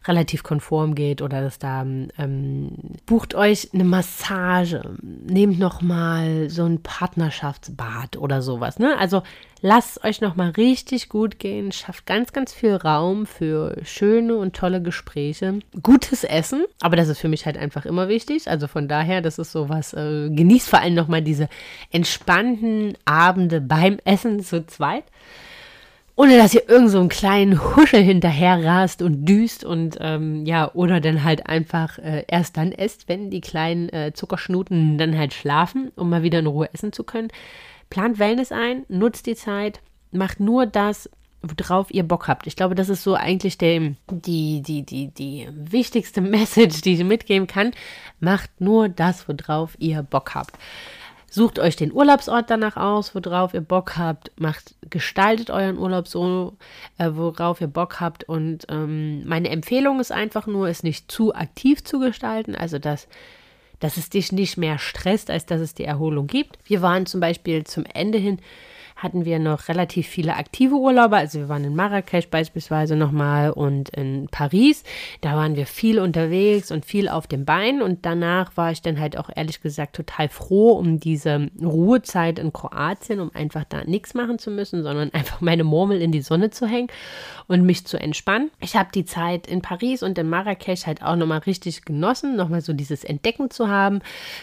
[0.07, 2.71] relativ konform geht oder dass da ähm,
[3.07, 8.79] bucht euch eine Massage, nehmt noch mal so ein Partnerschaftsbad oder sowas.
[8.79, 8.97] Ne?
[8.99, 9.23] Also
[9.61, 14.57] lasst euch noch mal richtig gut gehen, schafft ganz, ganz viel Raum für schöne und
[14.57, 18.49] tolle Gespräche, gutes Essen, aber das ist für mich halt einfach immer wichtig.
[18.49, 19.93] Also von daher, das ist sowas.
[19.93, 21.49] Äh, genießt vor allem noch mal diese
[21.91, 25.05] entspannten Abende beim Essen zu zweit
[26.21, 30.71] ohne dass ihr irgend so einen kleinen Huschel hinterher rast und düst und ähm, ja,
[30.75, 35.33] oder dann halt einfach äh, erst dann esst, wenn die kleinen äh, Zuckerschnuten dann halt
[35.33, 37.29] schlafen, um mal wieder in Ruhe essen zu können.
[37.89, 39.81] Plant Wellness ein, nutzt die Zeit,
[40.13, 41.09] macht nur das,
[41.41, 42.47] worauf ihr Bock habt.
[42.47, 47.05] Ich glaube, das ist so eigentlich der, die, die, die, die wichtigste Message, die ich
[47.05, 47.71] mitgeben kann.
[48.19, 50.55] Macht nur das, worauf ihr Bock habt.
[51.33, 54.33] Sucht euch den Urlaubsort danach aus, worauf ihr Bock habt.
[54.41, 56.57] Macht, gestaltet euren Urlaub so,
[56.99, 58.25] äh, worauf ihr Bock habt.
[58.25, 62.57] Und ähm, meine Empfehlung ist einfach nur, es nicht zu aktiv zu gestalten.
[62.57, 63.07] Also, dass,
[63.79, 66.59] dass es dich nicht mehr stresst, als dass es die Erholung gibt.
[66.65, 68.41] Wir waren zum Beispiel zum Ende hin
[69.03, 71.17] hatten wir noch relativ viele aktive Urlauber.
[71.17, 74.85] Also wir waren in Marrakesch beispielsweise nochmal und in Paris.
[75.23, 77.81] Da waren wir viel unterwegs und viel auf dem Bein.
[77.81, 82.53] Und danach war ich dann halt auch ehrlich gesagt total froh um diese Ruhezeit in
[82.53, 86.51] Kroatien, um einfach da nichts machen zu müssen, sondern einfach meine Murmel in die Sonne
[86.51, 86.89] zu hängen
[87.47, 88.51] und mich zu entspannen.
[88.61, 92.61] Ich habe die Zeit in Paris und in Marrakesch halt auch nochmal richtig genossen, nochmal
[92.61, 94.01] so dieses Entdecken zu haben,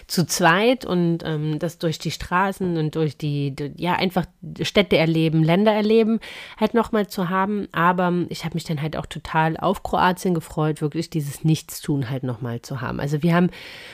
[0.07, 4.25] zu zweit und ähm, das durch die Straßen und durch die, die ja, einfach
[4.61, 6.19] Städte erleben, Länder erleben,
[6.59, 7.67] halt nochmal zu haben.
[7.71, 12.23] Aber ich habe mich dann halt auch total auf Kroatien gefreut, wirklich dieses Nichtstun halt
[12.23, 12.99] nochmal zu haben.
[12.99, 13.49] Also wir haben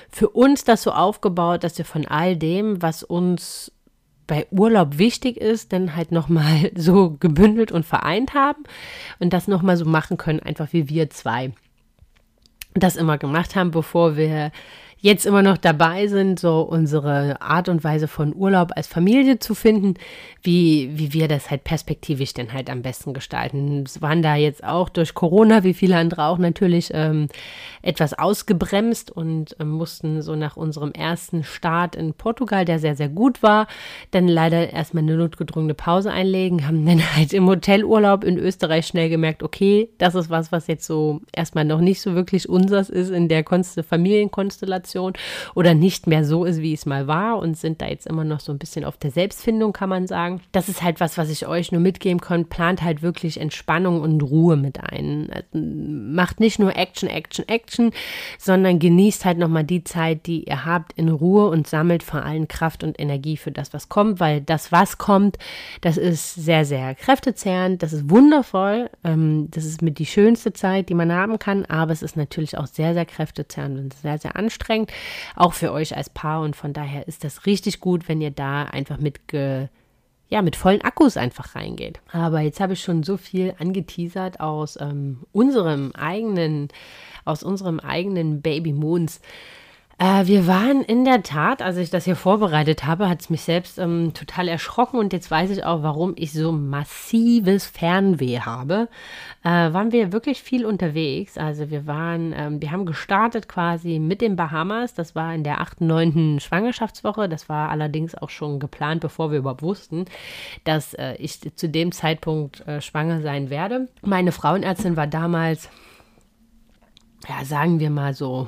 [0.09, 3.71] für uns das so aufgebaut, dass wir von all dem, was uns
[4.27, 8.63] bei Urlaub wichtig ist, dann halt nochmal so gebündelt und vereint haben
[9.19, 11.51] und das nochmal so machen können, einfach wie wir zwei
[12.75, 14.51] das immer gemacht haben, bevor wir
[15.03, 19.53] jetzt immer noch dabei sind, so unsere Art und Weise von Urlaub als Familie zu
[19.53, 19.95] finden,
[20.41, 23.83] wie, wie wir das halt perspektivisch denn halt am besten gestalten.
[23.85, 27.27] Es waren da jetzt auch durch Corona, wie viele andere auch natürlich, ähm,
[27.81, 33.09] etwas ausgebremst und ähm, mussten so nach unserem ersten Start in Portugal, der sehr, sehr
[33.09, 33.67] gut war,
[34.11, 39.09] dann leider erstmal eine notgedrungene Pause einlegen, haben dann halt im Hotelurlaub in Österreich schnell
[39.09, 43.09] gemerkt, okay, das ist was, was jetzt so erstmal noch nicht so wirklich unseres ist
[43.09, 44.92] in der Konst Familienkonstellation
[45.55, 48.39] oder nicht mehr so ist, wie es mal war und sind da jetzt immer noch
[48.39, 50.41] so ein bisschen auf der Selbstfindung, kann man sagen.
[50.51, 52.45] Das ist halt was, was ich euch nur mitgeben kann.
[52.45, 55.29] Plant halt wirklich Entspannung und Ruhe mit ein.
[55.53, 57.91] Macht nicht nur Action, Action, Action,
[58.37, 62.47] sondern genießt halt nochmal die Zeit, die ihr habt in Ruhe und sammelt vor allem
[62.47, 65.37] Kraft und Energie für das, was kommt, weil das, was kommt,
[65.81, 70.89] das ist sehr, sehr kräftezehrend, das ist wundervoll, ähm, das ist mit die schönste Zeit,
[70.89, 74.35] die man haben kann, aber es ist natürlich auch sehr, sehr kräftezehrend und sehr, sehr
[74.35, 74.82] anstrengend,
[75.35, 78.63] auch für euch als Paar und von daher ist das richtig gut, wenn ihr da
[78.63, 79.67] einfach mit ge
[80.29, 81.99] ja, mit vollen Akkus einfach reingeht.
[82.11, 86.69] Aber jetzt habe ich schon so viel angeteasert aus ähm, unserem eigenen,
[87.23, 89.21] aus unserem eigenen Baby Moons.
[89.99, 93.41] Äh, wir waren in der Tat, als ich das hier vorbereitet habe, hat es mich
[93.41, 98.89] selbst ähm, total erschrocken und jetzt weiß ich auch, warum ich so massives Fernweh habe.
[99.43, 101.37] Äh, waren wir wirklich viel unterwegs.
[101.37, 104.95] Also wir waren, ähm, wir haben gestartet quasi mit den Bahamas.
[104.95, 106.39] Das war in der 8., 9.
[106.39, 107.29] Schwangerschaftswoche.
[107.29, 110.05] Das war allerdings auch schon geplant, bevor wir überhaupt wussten,
[110.63, 113.89] dass äh, ich zu dem Zeitpunkt äh, schwanger sein werde.
[114.01, 115.69] Meine Frauenärztin war damals,
[117.29, 118.47] ja, sagen wir mal so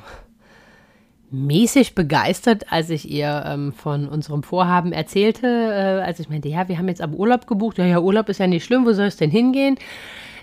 [1.36, 6.68] mäßig begeistert, als ich ihr ähm, von unserem Vorhaben erzählte, äh, als ich meinte, ja,
[6.68, 7.78] wir haben jetzt aber Urlaub gebucht.
[7.78, 9.78] Ja, ja, Urlaub ist ja nicht schlimm, wo soll es denn hingehen?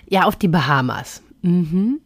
[0.07, 1.23] Ja, auf die Bahamas.
[1.41, 1.99] Mhm.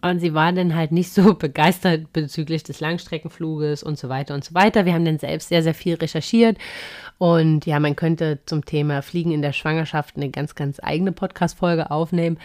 [0.00, 4.44] Und sie war dann halt nicht so begeistert bezüglich des Langstreckenfluges und so weiter und
[4.44, 4.86] so weiter.
[4.86, 6.56] Wir haben dann selbst sehr, sehr viel recherchiert.
[7.18, 11.90] Und ja, man könnte zum Thema Fliegen in der Schwangerschaft eine ganz, ganz eigene Podcast-Folge
[11.90, 12.38] aufnehmen.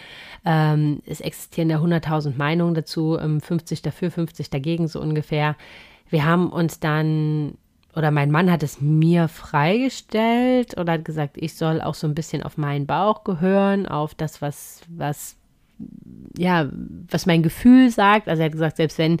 [0.44, 5.56] Ähm, es existieren ja 100.000 Meinungen dazu, 50 ähm, dafür, 50 dagegen so ungefähr.
[6.10, 7.56] Wir haben uns dann
[7.96, 12.14] oder mein Mann hat es mir freigestellt oder hat gesagt, ich soll auch so ein
[12.14, 15.36] bisschen auf meinen Bauch gehören, auf das, was, was
[16.36, 16.68] ja,
[17.10, 18.28] was mein Gefühl sagt.
[18.28, 19.18] Also er hat gesagt, selbst wenn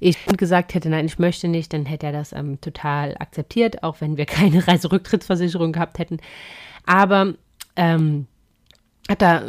[0.00, 4.00] ich gesagt hätte, nein, ich möchte nicht, dann hätte er das ähm, total akzeptiert, auch
[4.00, 6.18] wenn wir keine Reiserücktrittsversicherung gehabt hätten.
[6.86, 7.34] Aber
[7.76, 8.26] ähm,
[9.08, 9.42] hat da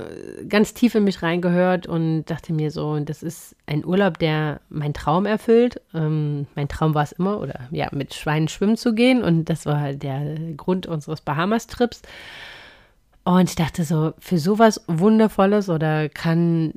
[0.47, 4.93] ganz tief in mich reingehört und dachte mir so, das ist ein Urlaub, der meinen
[4.93, 5.81] Traum erfüllt.
[5.95, 9.65] Ähm, mein Traum war es immer, oder ja, mit Schweinen schwimmen zu gehen und das
[9.65, 12.01] war halt der Grund unseres Bahamas-Trips.
[13.27, 16.71] Und ich dachte so, für sowas Wundervolles oder kann,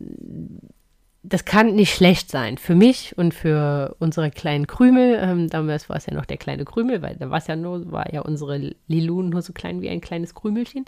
[1.23, 2.59] das kann nicht schlecht sein.
[2.59, 5.17] Für mich und für unsere kleinen Krümel.
[5.23, 7.93] Ähm, damals war es ja noch der kleine Krümel, weil da war es ja nur,
[7.93, 10.87] war ja unsere Lilun nur so klein wie ein kleines Krümelchen.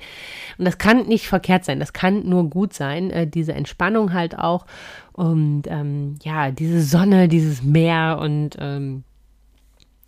[0.59, 1.79] Und das kann nicht verkehrt sein.
[1.79, 3.11] Das kann nur gut sein.
[3.11, 4.67] Äh, diese Entspannung halt auch.
[5.13, 9.05] Und ähm, ja, diese Sonne, dieses Meer und ähm,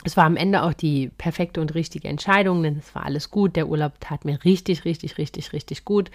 [0.05, 3.57] es war am Ende auch die perfekte und richtige Entscheidung, denn es war alles gut.
[3.57, 6.11] Der Urlaub tat mir richtig, richtig, richtig, richtig gut.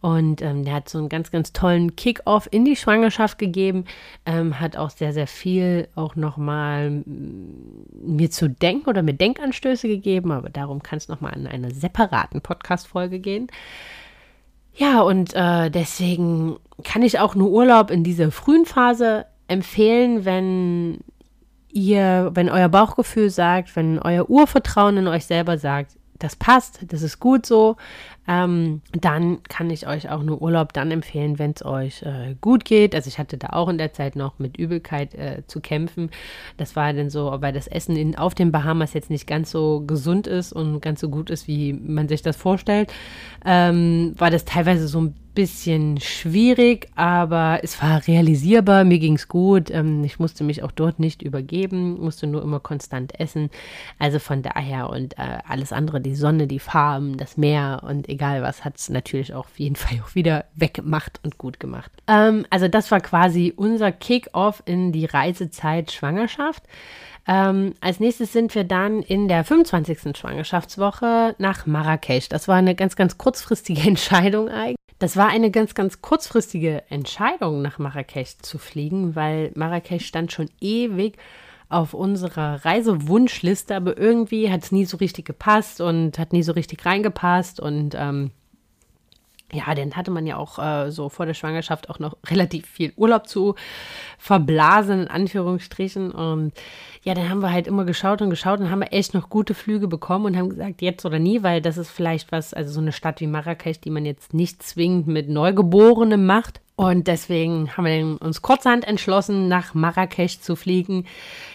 [0.00, 3.84] Und ähm, der hat so einen ganz, ganz tollen Kick-off in die Schwangerschaft gegeben.
[4.26, 9.86] Ähm, hat auch sehr, sehr viel auch nochmal mm, mir zu denken oder mir Denkanstöße
[9.86, 10.32] gegeben.
[10.32, 13.46] Aber darum kann es nochmal in einer separaten Podcast-Folge gehen.
[14.74, 20.98] Ja, und äh, deswegen kann ich auch nur Urlaub in dieser frühen Phase empfehlen, wenn
[21.72, 27.02] ihr, wenn euer Bauchgefühl sagt, wenn euer Urvertrauen in euch selber sagt, das passt, das
[27.02, 27.76] ist gut so,
[28.28, 32.64] ähm, dann kann ich euch auch nur Urlaub dann empfehlen, wenn es euch äh, gut
[32.64, 32.94] geht.
[32.94, 36.10] Also ich hatte da auch in der Zeit noch mit Übelkeit äh, zu kämpfen.
[36.58, 39.82] Das war dann so, weil das Essen in, auf den Bahamas jetzt nicht ganz so
[39.86, 42.92] gesund ist und ganz so gut ist, wie man sich das vorstellt,
[43.44, 48.84] ähm, war das teilweise so ein bisschen schwierig, aber es war realisierbar.
[48.84, 49.70] Mir ging es gut.
[49.70, 53.48] Ähm, ich musste mich auch dort nicht übergeben, musste nur immer konstant essen.
[53.98, 58.42] Also von daher und äh, alles andere, die Sonne, die Farben, das Meer und egal
[58.42, 61.90] was, hat es natürlich auch auf jeden Fall auch wieder weggemacht und gut gemacht.
[62.06, 66.64] Ähm, also das war quasi unser Kick-off in die Reisezeit Schwangerschaft.
[67.26, 70.18] Ähm, als nächstes sind wir dann in der 25.
[70.18, 72.28] Schwangerschaftswoche nach Marrakesch.
[72.28, 74.76] Das war eine ganz, ganz kurzfristige Entscheidung eigentlich.
[75.00, 80.50] Das war eine ganz, ganz kurzfristige Entscheidung, nach Marrakesch zu fliegen, weil Marrakesch stand schon
[80.60, 81.16] ewig
[81.70, 86.52] auf unserer Reisewunschliste, aber irgendwie hat es nie so richtig gepasst und hat nie so
[86.52, 88.30] richtig reingepasst und ähm,
[89.52, 92.92] ja, dann hatte man ja auch äh, so vor der Schwangerschaft auch noch relativ viel
[92.96, 93.54] Urlaub zu
[94.18, 96.10] verblasen, in Anführungsstrichen.
[96.10, 96.52] Und
[97.02, 99.88] ja, dann haben wir halt immer geschaut und geschaut und haben echt noch gute Flüge
[99.88, 102.92] bekommen und haben gesagt, jetzt oder nie, weil das ist vielleicht was, also so eine
[102.92, 106.60] Stadt wie Marrakesch, die man jetzt nicht zwingend mit Neugeborenem macht.
[106.80, 111.04] Und deswegen haben wir uns kurzhand entschlossen, nach Marrakesch zu fliegen.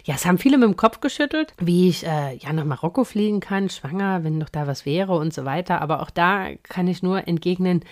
[0.03, 3.39] Ja, es haben viele mit dem Kopf geschüttelt, wie ich äh, ja nach Marokko fliegen
[3.39, 5.81] kann, schwanger, wenn doch da was wäre und so weiter.
[5.81, 7.83] Aber auch da kann ich nur entgegnen,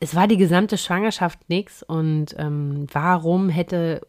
[0.00, 4.06] es war die gesamte Schwangerschaft nichts und ähm, warum hätte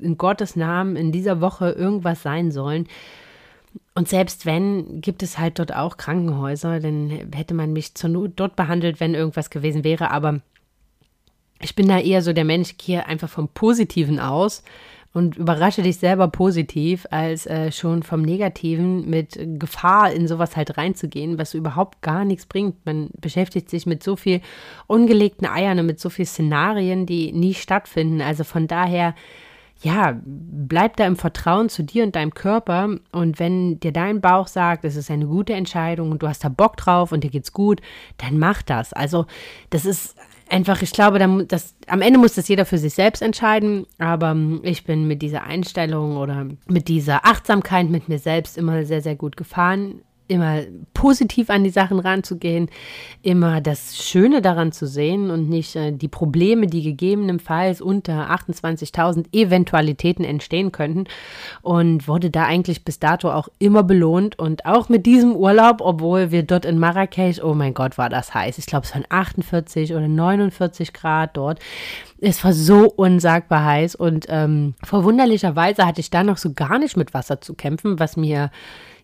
[0.00, 2.88] in Gottes Namen in dieser Woche irgendwas sein sollen?
[3.94, 8.32] Und selbst wenn, gibt es halt dort auch Krankenhäuser, dann hätte man mich zur Not
[8.34, 10.10] dort behandelt, wenn irgendwas gewesen wäre.
[10.10, 10.40] Aber
[11.62, 14.62] ich bin da eher so der Mensch, gehe einfach vom Positiven aus
[15.14, 20.78] und überrasche dich selber positiv, als äh, schon vom Negativen mit Gefahr in sowas halt
[20.78, 22.84] reinzugehen, was überhaupt gar nichts bringt.
[22.86, 24.40] Man beschäftigt sich mit so viel
[24.86, 28.22] ungelegten Eiern und mit so vielen Szenarien, die nie stattfinden.
[28.22, 29.14] Also von daher,
[29.82, 32.96] ja, bleib da im Vertrauen zu dir und deinem Körper.
[33.12, 36.48] Und wenn dir dein Bauch sagt, es ist eine gute Entscheidung und du hast da
[36.48, 37.82] Bock drauf und dir geht's gut,
[38.16, 38.94] dann mach das.
[38.94, 39.26] Also,
[39.68, 40.16] das ist
[40.52, 44.84] einfach, ich glaube, das, am Ende muss das jeder für sich selbst entscheiden, aber ich
[44.84, 49.36] bin mit dieser Einstellung oder mit dieser Achtsamkeit mit mir selbst immer sehr, sehr gut
[49.36, 50.62] gefahren immer
[50.94, 52.68] positiv an die Sachen ranzugehen,
[53.22, 59.26] immer das Schöne daran zu sehen und nicht äh, die Probleme, die gegebenenfalls unter 28.000
[59.32, 61.04] Eventualitäten entstehen könnten.
[61.60, 64.38] Und wurde da eigentlich bis dato auch immer belohnt.
[64.38, 68.34] Und auch mit diesem Urlaub, obwohl wir dort in Marrakesch, oh mein Gott, war das
[68.34, 68.58] heiß.
[68.58, 71.58] Ich glaube, es waren 48 oder 49 Grad dort.
[72.20, 76.96] Es war so unsagbar heiß und ähm, verwunderlicherweise hatte ich da noch so gar nicht
[76.96, 78.50] mit Wasser zu kämpfen, was mir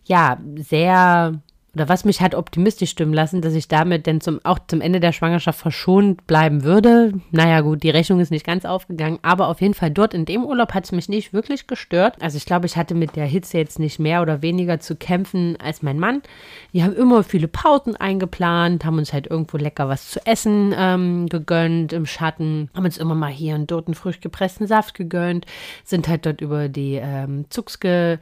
[0.09, 1.39] ja, sehr
[1.75, 4.99] oder was mich hat optimistisch stimmen lassen, dass ich damit denn zum, auch zum Ende
[4.99, 7.13] der Schwangerschaft verschont bleiben würde.
[7.31, 10.43] Naja, gut, die Rechnung ist nicht ganz aufgegangen, aber auf jeden Fall dort in dem
[10.43, 12.15] Urlaub hat es mich nicht wirklich gestört.
[12.21, 15.57] Also ich glaube, ich hatte mit der Hitze jetzt nicht mehr oder weniger zu kämpfen
[15.63, 16.23] als mein Mann.
[16.71, 21.27] Wir haben immer viele Pausen eingeplant, haben uns halt irgendwo lecker was zu essen ähm,
[21.29, 25.45] gegönnt im Schatten, haben uns immer mal hier und dort einen frisch gepressten Saft gegönnt,
[25.83, 28.17] sind halt dort über die ähm, Zugs ge,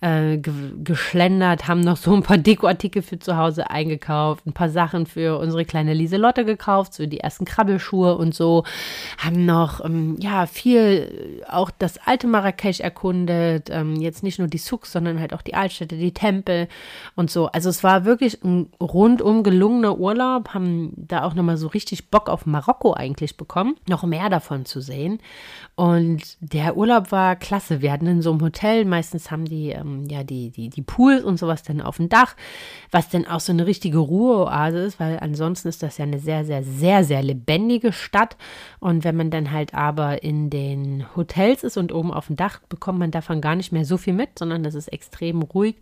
[0.00, 0.52] äh, ge,
[0.84, 5.06] geschlendert, haben noch so ein paar Dekoartikel Artikel für zu Hause eingekauft, ein paar Sachen
[5.06, 8.64] für unsere kleine Lieselotte gekauft, so die ersten Krabbelschuhe und so.
[9.16, 13.70] Haben noch, ähm, ja, viel auch das alte Marrakesch erkundet.
[13.70, 16.68] Ähm, jetzt nicht nur die Souks, sondern halt auch die Altstädte, die Tempel
[17.16, 17.46] und so.
[17.46, 20.50] Also es war wirklich ein rundum gelungener Urlaub.
[20.50, 24.82] Haben da auch nochmal so richtig Bock auf Marokko eigentlich bekommen, noch mehr davon zu
[24.82, 25.18] sehen.
[25.76, 27.80] Und der Urlaub war klasse.
[27.80, 31.24] Wir hatten in so einem Hotel, meistens haben die, ähm, ja, die, die, die Pools
[31.24, 32.36] und sowas dann auf dem Dach
[32.92, 36.44] was denn auch so eine richtige Ruheoase ist, weil ansonsten ist das ja eine sehr,
[36.44, 38.36] sehr, sehr, sehr lebendige Stadt.
[38.80, 42.60] Und wenn man dann halt aber in den Hotels ist und oben auf dem Dach,
[42.68, 45.76] bekommt man davon gar nicht mehr so viel mit, sondern das ist extrem ruhig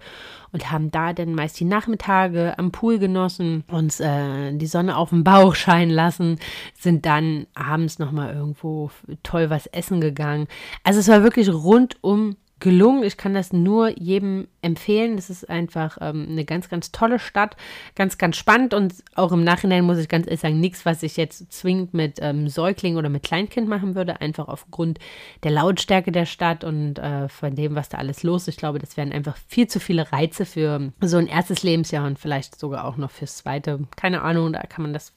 [0.52, 5.10] und haben da dann meist die Nachmittage am Pool genossen, uns äh, die Sonne auf
[5.10, 6.38] dem Bauch scheinen lassen,
[6.78, 8.92] sind dann abends nochmal irgendwo
[9.24, 10.46] toll was essen gegangen.
[10.84, 13.02] Also es war wirklich rundum gelungen.
[13.02, 15.16] Ich kann das nur jedem empfehlen.
[15.16, 17.56] Das ist einfach ähm, eine ganz, ganz tolle Stadt,
[17.94, 21.16] ganz, ganz spannend und auch im Nachhinein muss ich ganz ehrlich sagen, nichts, was ich
[21.16, 24.98] jetzt zwingend mit ähm, Säugling oder mit Kleinkind machen würde, einfach aufgrund
[25.42, 28.48] der Lautstärke der Stadt und äh, von dem, was da alles los ist.
[28.48, 32.18] Ich glaube, das wären einfach viel zu viele Reize für so ein erstes Lebensjahr und
[32.18, 33.80] vielleicht sogar auch noch fürs zweite.
[33.96, 35.12] Keine Ahnung, da kann man das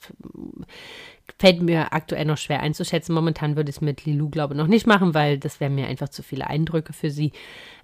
[1.39, 3.13] fällt mir aktuell noch schwer einzuschätzen.
[3.13, 5.88] Momentan würde ich es mit Lilou, glaube ich, noch nicht machen, weil das wären mir
[5.88, 7.31] einfach zu viele Eindrücke für sie.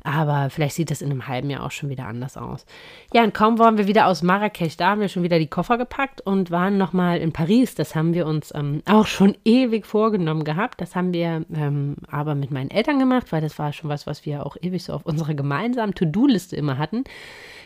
[0.04, 2.66] Aber vielleicht sieht das in einem halben Jahr auch schon wieder anders aus.
[3.14, 5.78] Ja, und kaum waren wir wieder aus Marrakesch, da haben wir schon wieder die Koffer
[5.78, 7.76] gepackt und waren nochmal in Paris.
[7.76, 10.80] Das haben wir uns ähm, auch schon ewig vorgenommen gehabt.
[10.80, 14.26] Das haben wir ähm, aber mit meinen Eltern gemacht, weil das war schon was, was
[14.26, 17.04] wir auch ewig so auf unserer gemeinsamen To-Do-Liste immer hatten.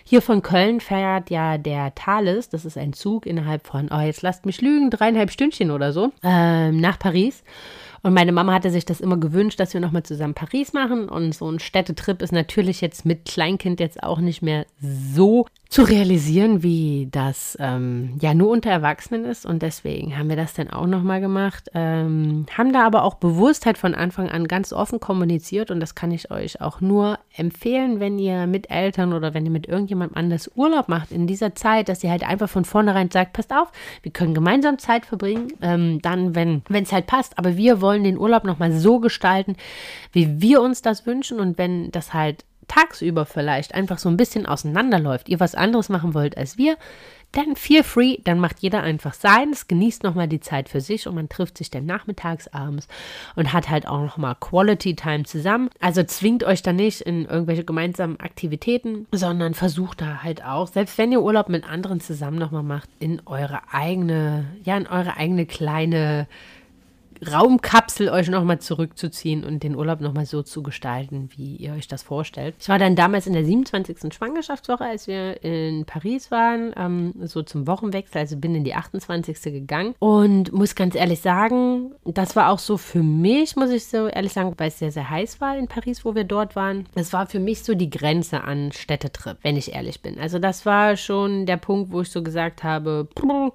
[0.04, 4.22] Hier von Köln fährt ja der Thales, das ist ein Zug innerhalb von, oh, jetzt
[4.22, 7.44] lasst mich lügen, dreieinhalb Stündchen oder so, ähm, nach Paris.
[8.04, 11.08] Und meine Mama hatte sich das immer gewünscht, dass wir nochmal zusammen Paris machen.
[11.08, 15.82] Und so ein Städtetrip ist natürlich jetzt mit Kleinkind jetzt auch nicht mehr so zu
[15.82, 19.44] realisieren, wie das ähm, ja nur unter Erwachsenen ist.
[19.44, 21.72] Und deswegen haben wir das dann auch nochmal gemacht.
[21.74, 25.72] Ähm, haben da aber auch Bewusstheit von Anfang an ganz offen kommuniziert.
[25.72, 29.52] Und das kann ich euch auch nur empfehlen, wenn ihr mit Eltern oder wenn ihr
[29.52, 33.34] mit irgendjemandem anders Urlaub macht in dieser Zeit, dass ihr halt einfach von vornherein sagt,
[33.34, 33.72] passt auf,
[34.04, 37.40] wir können gemeinsam Zeit verbringen, ähm, dann, wenn es halt passt.
[37.40, 39.56] Aber wir wollen den Urlaub nochmal so gestalten,
[40.12, 41.40] wie wir uns das wünschen.
[41.40, 46.14] Und wenn das halt tagsüber vielleicht einfach so ein bisschen auseinanderläuft, ihr was anderes machen
[46.14, 46.78] wollt als wir,
[47.34, 51.16] dann feel free, dann macht jeder einfach seins, genießt nochmal die Zeit für sich und
[51.16, 52.88] man trifft sich dann nachmittags, abends
[53.36, 55.70] und hat halt auch nochmal Quality Time zusammen.
[55.80, 60.98] Also zwingt euch da nicht in irgendwelche gemeinsamen Aktivitäten, sondern versucht da halt auch, selbst
[61.00, 65.48] wenn ihr Urlaub mit anderen zusammen nochmal macht, in eure eigene, ja, in eure eigene
[65.48, 66.28] kleine
[67.32, 72.04] Raumkapsel euch nochmal zurückzuziehen und den Urlaub nochmal so zu gestalten, wie ihr euch das
[72.04, 72.56] vorstellt.
[72.60, 74.14] Ich war dann damals in der 27.
[74.14, 79.42] Schwangerschaftswoche, als wir in Paris waren, ähm, so zum Wochenwechsel, also bin in die 28.
[79.54, 84.08] gegangen und muss ganz ehrlich sagen, das war auch so für mich, muss ich so
[84.08, 86.86] ehrlich sagen, weil es sehr, sehr heiß war in Paris, wo wir dort waren.
[86.96, 90.20] Das war für mich so die Grenze an Städtetrip, wenn ich ehrlich bin.
[90.20, 93.52] Also das war schon der Punkt, wo ich so gesagt habe, puh,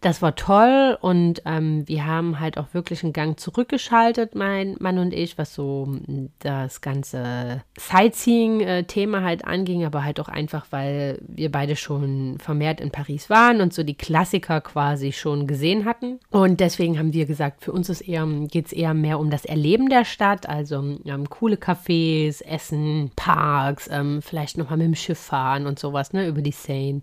[0.00, 4.98] das war toll und ähm, wir haben halt auch wirklich einen Gang zurückgeschaltet, mein Mann
[4.98, 11.18] und ich, was so hm, das ganze Sightseeing-Thema halt anging, aber halt auch einfach, weil
[11.26, 16.20] wir beide schon vermehrt in Paris waren und so die Klassiker quasi schon gesehen hatten.
[16.30, 20.04] Und deswegen haben wir gesagt, für uns geht es eher mehr um das Erleben der
[20.04, 25.78] Stadt, also ähm, coole Cafés, Essen, Parks, ähm, vielleicht nochmal mit dem Schiff fahren und
[25.78, 27.00] sowas, ne, über die Seine.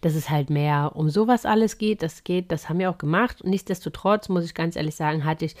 [0.00, 2.02] Dass es halt mehr um sowas alles geht.
[2.02, 2.52] Das geht geht.
[2.52, 3.44] Das haben wir auch gemacht.
[3.44, 5.54] Nichtsdestotrotz, muss ich ganz ehrlich sagen, hatte ich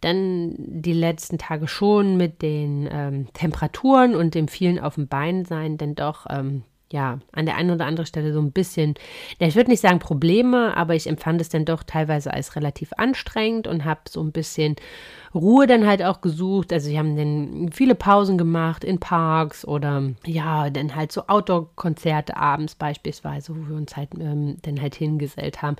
[0.00, 5.44] dann die letzten Tage schon mit den ähm, Temperaturen und dem vielen auf dem Bein
[5.44, 6.62] sein, denn doch ähm,
[6.92, 8.94] ja, an der einen oder anderen Stelle so ein bisschen,
[9.38, 13.66] ich würde nicht sagen Probleme, aber ich empfand es dann doch teilweise als relativ anstrengend
[13.66, 14.76] und habe so ein bisschen
[15.34, 16.72] Ruhe dann halt auch gesucht.
[16.72, 22.36] Also wir haben dann viele Pausen gemacht in Parks oder ja, dann halt so Outdoor-Konzerte
[22.36, 25.76] abends beispielsweise, wo wir uns halt ähm, dann halt hingesellt haben.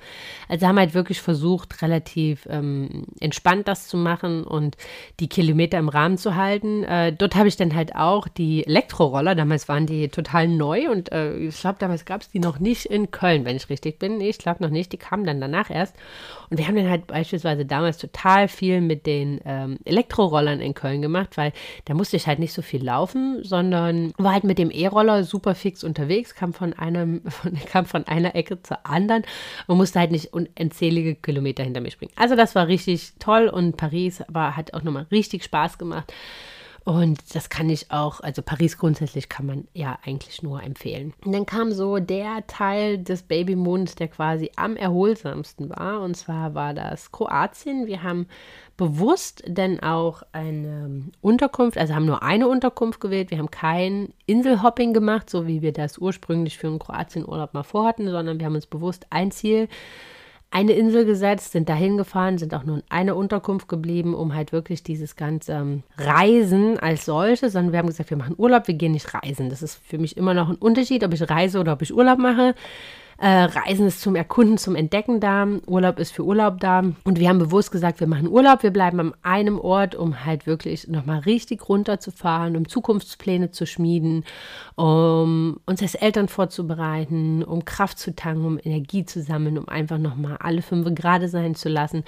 [0.47, 4.77] Also haben halt wirklich versucht, relativ ähm, entspannt das zu machen und
[5.19, 6.83] die Kilometer im Rahmen zu halten.
[6.83, 10.98] Äh, dort habe ich dann halt auch die Elektroroller, damals waren die total neu und
[11.11, 14.17] äh, ich glaube, damals gab es die noch nicht in Köln, wenn ich richtig bin.
[14.17, 15.95] Nee, ich glaube noch nicht, die kamen dann danach erst.
[16.49, 21.01] Und wir haben dann halt beispielsweise damals total viel mit den ähm, Elektrorollern in Köln
[21.01, 21.53] gemacht, weil
[21.85, 25.55] da musste ich halt nicht so viel laufen, sondern war halt mit dem E-Roller super
[25.55, 29.23] fix unterwegs, kam von einem, von, kam von einer Ecke zur anderen
[29.67, 32.13] und musste halt nicht unzählige Kilometer hinter mir springen.
[32.15, 36.13] Also das war richtig toll und Paris war, hat auch nochmal richtig Spaß gemacht.
[36.89, 41.13] Und das kann ich auch, also Paris grundsätzlich kann man ja eigentlich nur empfehlen.
[41.23, 46.01] Und dann kam so der Teil des Babymonds, der quasi am erholsamsten war.
[46.01, 47.85] Und zwar war das Kroatien.
[47.85, 48.25] Wir haben
[48.75, 53.29] bewusst denn auch eine Unterkunft, also haben nur eine Unterkunft gewählt.
[53.29, 58.09] Wir haben kein Inselhopping gemacht, so wie wir das ursprünglich für einen Kroatienurlaub mal vorhatten,
[58.09, 59.67] sondern wir haben uns bewusst ein Ziel
[60.51, 64.51] eine Insel gesetzt, sind dahin gefahren, sind auch nur in einer Unterkunft geblieben, um halt
[64.51, 68.73] wirklich dieses ganze ähm, Reisen als solches, sondern wir haben gesagt, wir machen Urlaub, wir
[68.73, 69.49] gehen nicht reisen.
[69.49, 72.17] Das ist für mich immer noch ein Unterschied, ob ich reise oder ob ich Urlaub
[72.17, 72.55] mache.
[73.21, 75.45] Äh, Reisen ist zum Erkunden, zum Entdecken da.
[75.67, 76.83] Urlaub ist für Urlaub da.
[77.03, 78.63] Und wir haben bewusst gesagt, wir machen Urlaub.
[78.63, 84.23] Wir bleiben an einem Ort, um halt wirklich nochmal richtig runterzufahren, um Zukunftspläne zu schmieden,
[84.75, 89.97] um uns als Eltern vorzubereiten, um Kraft zu tanken, um Energie zu sammeln, um einfach
[89.97, 92.05] nochmal alle fünf gerade sein zu lassen.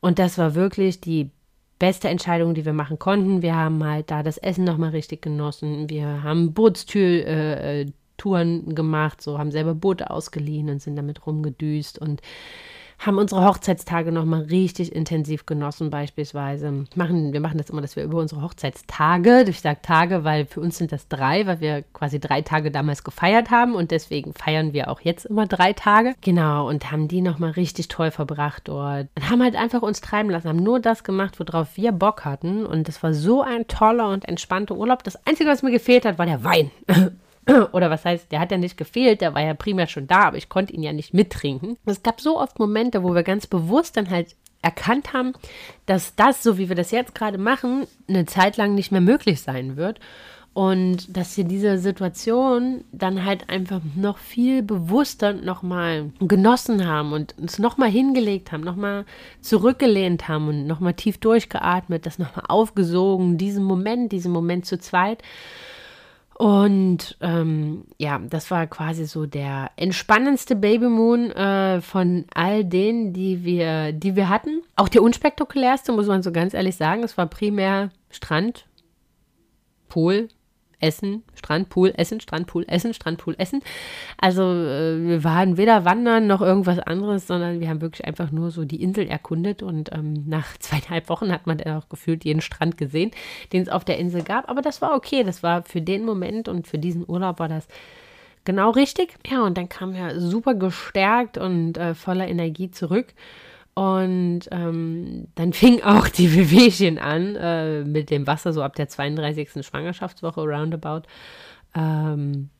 [0.00, 1.30] Und das war wirklich die
[1.78, 3.42] beste Entscheidung, die wir machen konnten.
[3.42, 5.88] Wir haben halt da das Essen nochmal richtig genossen.
[5.88, 7.86] Wir haben Bootstür, äh, äh
[8.18, 12.20] Touren gemacht, so haben selber Boote ausgeliehen und sind damit rumgedüst und
[12.98, 16.86] haben unsere Hochzeitstage nochmal richtig intensiv genossen, beispielsweise.
[16.96, 20.60] Machen, wir machen das immer, dass wir über unsere Hochzeitstage, ich sage Tage, weil für
[20.60, 24.72] uns sind das drei, weil wir quasi drei Tage damals gefeiert haben und deswegen feiern
[24.72, 26.14] wir auch jetzt immer drei Tage.
[26.22, 29.06] Genau, und haben die nochmal richtig toll verbracht dort.
[29.14, 32.66] Und haben halt einfach uns treiben lassen, haben nur das gemacht, worauf wir Bock hatten.
[32.66, 35.04] Und das war so ein toller und entspannter Urlaub.
[35.04, 36.70] Das Einzige, was mir gefehlt hat, war der Wein.
[37.72, 40.36] Oder was heißt, der hat ja nicht gefehlt, der war ja primär schon da, aber
[40.36, 41.76] ich konnte ihn ja nicht mittrinken.
[41.86, 45.32] Es gab so oft Momente, wo wir ganz bewusst dann halt erkannt haben,
[45.86, 49.40] dass das, so wie wir das jetzt gerade machen, eine Zeit lang nicht mehr möglich
[49.40, 50.00] sein wird.
[50.52, 57.38] Und dass wir diese Situation dann halt einfach noch viel bewusster nochmal genossen haben und
[57.38, 59.04] uns nochmal hingelegt haben, nochmal
[59.40, 65.22] zurückgelehnt haben und nochmal tief durchgeatmet, das nochmal aufgesogen, diesen Moment, diesen Moment zu zweit.
[66.38, 73.44] Und ähm, ja, das war quasi so der entspannendste Babymoon äh, von all denen, die
[73.44, 74.62] wir, die wir hatten.
[74.76, 77.02] Auch der unspektakulärste, muss man so ganz ehrlich sagen.
[77.02, 78.66] Es war primär Strand,
[79.88, 80.28] Pool,
[80.80, 83.62] Essen, Strandpool, Essen, Strandpool, Essen, Strandpool, Essen.
[84.18, 88.50] Also äh, wir waren weder wandern noch irgendwas anderes, sondern wir haben wirklich einfach nur
[88.50, 92.40] so die Insel erkundet und ähm, nach zweieinhalb Wochen hat man dann auch gefühlt jeden
[92.40, 93.10] Strand gesehen,
[93.52, 94.48] den es auf der Insel gab.
[94.48, 97.66] Aber das war okay, das war für den Moment und für diesen Urlaub war das
[98.44, 99.14] genau richtig.
[99.26, 103.06] Ja, und dann kam er super gestärkt und äh, voller Energie zurück.
[103.78, 108.88] Und ähm, dann fing auch die Wehwehchen an äh, mit dem Wasser, so ab der
[108.88, 109.64] 32.
[109.64, 111.02] Schwangerschaftswoche roundabout.
[111.76, 112.50] Ähm,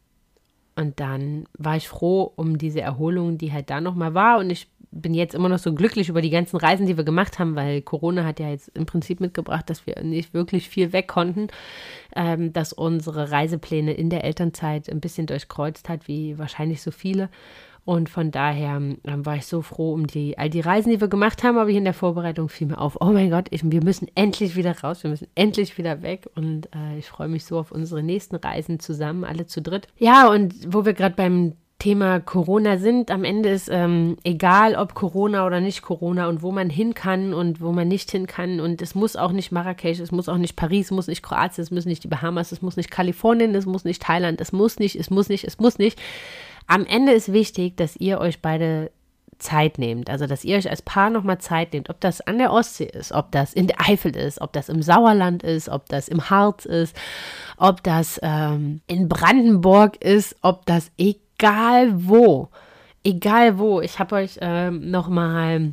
[0.76, 4.38] und dann war ich froh um diese Erholung, die halt da nochmal war.
[4.38, 7.40] Und ich bin jetzt immer noch so glücklich über die ganzen Reisen, die wir gemacht
[7.40, 11.08] haben, weil Corona hat ja jetzt im Prinzip mitgebracht, dass wir nicht wirklich viel weg
[11.08, 11.48] konnten,
[12.14, 17.28] ähm, dass unsere Reisepläne in der Elternzeit ein bisschen durchkreuzt hat, wie wahrscheinlich so viele.
[17.89, 21.09] Und von daher ähm, war ich so froh um die, all die Reisen, die wir
[21.09, 23.82] gemacht haben, aber hier in der Vorbereitung fiel mir auf, oh mein Gott, ich, wir
[23.82, 26.28] müssen endlich wieder raus, wir müssen endlich wieder weg.
[26.34, 29.89] Und äh, ich freue mich so auf unsere nächsten Reisen zusammen, alle zu dritt.
[29.97, 33.11] Ja, und wo wir gerade beim Thema Corona sind.
[33.11, 37.32] Am Ende ist ähm, egal, ob Corona oder nicht Corona und wo man hin kann
[37.32, 38.61] und wo man nicht hin kann.
[38.61, 41.62] Und es muss auch nicht Marrakesch, es muss auch nicht Paris, es muss nicht Kroatien,
[41.62, 44.78] es müssen nicht die Bahamas, es muss nicht Kalifornien, es muss nicht Thailand, es muss
[44.78, 45.99] nicht, es muss nicht, es muss nicht.
[46.68, 48.90] Am Ende ist wichtig, dass ihr euch beide
[49.38, 50.10] Zeit nehmt.
[50.10, 51.90] Also, dass ihr euch als Paar nochmal Zeit nehmt.
[51.90, 54.82] Ob das an der Ostsee ist, ob das in der Eifel ist, ob das im
[54.82, 56.94] Sauerland ist, ob das im Harz ist,
[57.56, 62.48] ob das ähm, in Brandenburg ist, ob das egal wo.
[63.04, 63.80] Egal wo.
[63.80, 65.72] Ich habe euch ähm, nochmal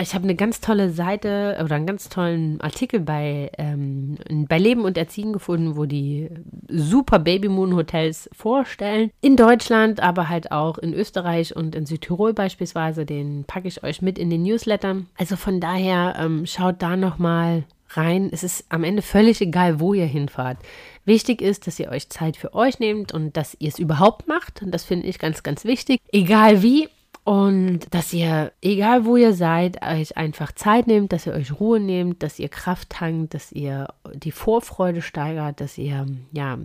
[0.00, 4.16] ich habe eine ganz tolle Seite oder einen ganz tollen Artikel bei, ähm,
[4.48, 6.30] bei Leben und Erziehen gefunden, wo die
[6.68, 9.10] super Babymoon Hotels vorstellen.
[9.20, 13.04] In Deutschland, aber halt auch in Österreich und in Südtirol beispielsweise.
[13.04, 15.02] Den packe ich euch mit in den Newsletter.
[15.18, 18.30] Also von daher ähm, schaut da nochmal rein.
[18.32, 20.58] Es ist am Ende völlig egal, wo ihr hinfahrt.
[21.04, 24.62] Wichtig ist, dass ihr euch Zeit für euch nehmt und dass ihr es überhaupt macht.
[24.62, 26.00] Und das finde ich ganz, ganz wichtig.
[26.12, 26.88] Egal wie,
[27.24, 31.78] und dass ihr, egal wo ihr seid, euch einfach Zeit nehmt, dass ihr euch Ruhe
[31.78, 36.58] nehmt, dass ihr Kraft tankt, dass ihr die Vorfreude steigert, dass ihr ja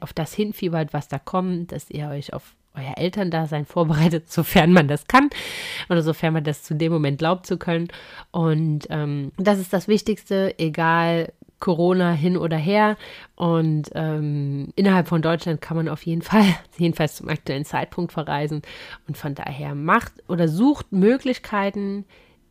[0.00, 4.88] auf das hinfiebert, was da kommt, dass ihr euch auf euer Elterndasein vorbereitet, sofern man
[4.88, 5.30] das kann
[5.88, 7.88] oder sofern man das zu dem Moment glaubt zu können.
[8.32, 12.96] Und ähm, das ist das Wichtigste, egal Corona hin oder her.
[13.34, 16.44] Und ähm, innerhalb von Deutschland kann man auf jeden Fall,
[16.78, 18.62] jedenfalls zum aktuellen Zeitpunkt verreisen.
[19.08, 22.04] Und von daher macht oder sucht Möglichkeiten,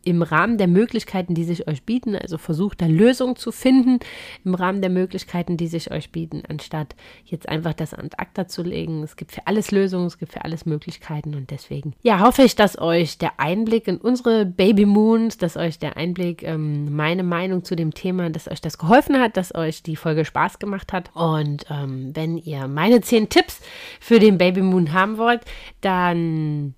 [0.05, 3.99] im Rahmen der Möglichkeiten, die sich euch bieten, also versucht da Lösungen zu finden
[4.45, 6.95] im Rahmen der Möglichkeiten, die sich euch bieten, anstatt
[7.25, 9.03] jetzt einfach das an ACTA zu legen.
[9.03, 12.55] Es gibt für alles Lösungen, es gibt für alles Möglichkeiten und deswegen, ja, hoffe ich,
[12.55, 17.63] dass euch der Einblick in unsere Baby Moons, dass euch der Einblick, ähm, meine Meinung
[17.63, 21.09] zu dem Thema, dass euch das geholfen hat, dass euch die Folge Spaß gemacht hat
[21.15, 23.59] und ähm, wenn ihr meine zehn Tipps
[23.99, 25.41] für den Baby Moon haben wollt,
[25.81, 26.75] dann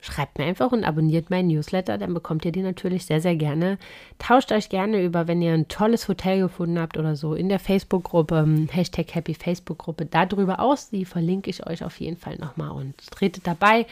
[0.00, 3.78] schreibt mir einfach und abonniert meinen Newsletter, dann bekommt ihr die natürlich sehr, sehr gerne.
[4.18, 7.58] Tauscht euch gerne über, wenn ihr ein tolles Hotel gefunden habt oder so, in der
[7.58, 10.90] Facebook-Gruppe, ähm, Hashtag Happy Facebook-Gruppe, darüber aus.
[10.90, 13.86] Die verlinke ich euch auf jeden Fall nochmal und tretet dabei.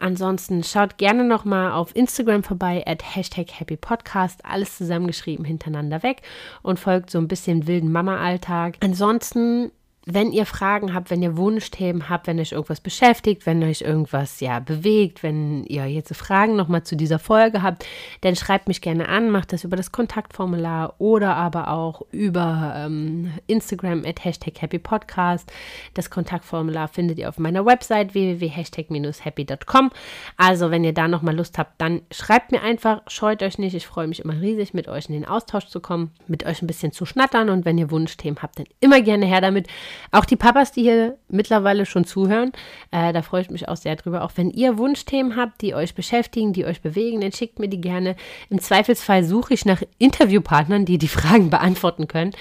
[0.00, 6.22] Ansonsten schaut gerne nochmal auf Instagram vorbei, at Hashtag Happy Podcast, alles zusammengeschrieben hintereinander weg
[6.62, 8.78] und folgt so ein bisschen wilden Mama-Alltag.
[8.80, 9.70] Ansonsten
[10.14, 14.40] wenn ihr Fragen habt, wenn ihr Wunschthemen habt, wenn euch irgendwas beschäftigt, wenn euch irgendwas
[14.40, 17.86] ja bewegt, wenn ihr jetzt Fragen nochmal zu dieser Folge habt,
[18.22, 23.32] dann schreibt mich gerne an, macht das über das Kontaktformular oder aber auch über ähm,
[23.46, 25.50] Instagram at Hashtag Happy Podcast.
[25.94, 29.90] Das Kontaktformular findet ihr auf meiner Website www.hashtag-happy.com.
[30.36, 33.74] Also wenn ihr da nochmal Lust habt, dann schreibt mir einfach, scheut euch nicht.
[33.74, 36.66] Ich freue mich immer riesig, mit euch in den Austausch zu kommen, mit euch ein
[36.66, 39.68] bisschen zu schnattern und wenn ihr Wunschthemen habt, dann immer gerne her damit.
[40.10, 42.52] Auch die Papas, die hier mittlerweile schon zuhören,
[42.90, 44.24] äh, da freue ich mich auch sehr drüber.
[44.24, 47.80] Auch wenn ihr Wunschthemen habt, die euch beschäftigen, die euch bewegen, dann schickt mir die
[47.80, 48.16] gerne.
[48.48, 52.32] Im Zweifelsfall suche ich nach Interviewpartnern, die die Fragen beantworten können.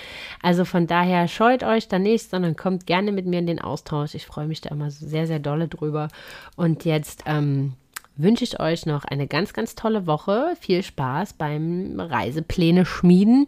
[0.41, 4.15] Also von daher scheut euch da nicht, sondern kommt gerne mit mir in den Austausch.
[4.15, 6.09] Ich freue mich da immer sehr, sehr dolle drüber.
[6.55, 7.73] Und jetzt, ähm,
[8.19, 10.53] wünsche ich euch noch eine ganz, ganz tolle Woche.
[10.59, 13.45] Viel Spaß beim Reisepläne schmieden.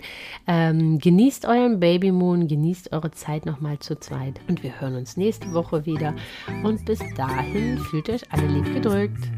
[0.48, 4.40] Ähm, genießt euren Babymoon, genießt eure Zeit nochmal zu zweit.
[4.48, 6.16] Und wir hören uns nächste Woche wieder.
[6.64, 9.30] Und bis dahin fühlt euch alle lieb gedrückt.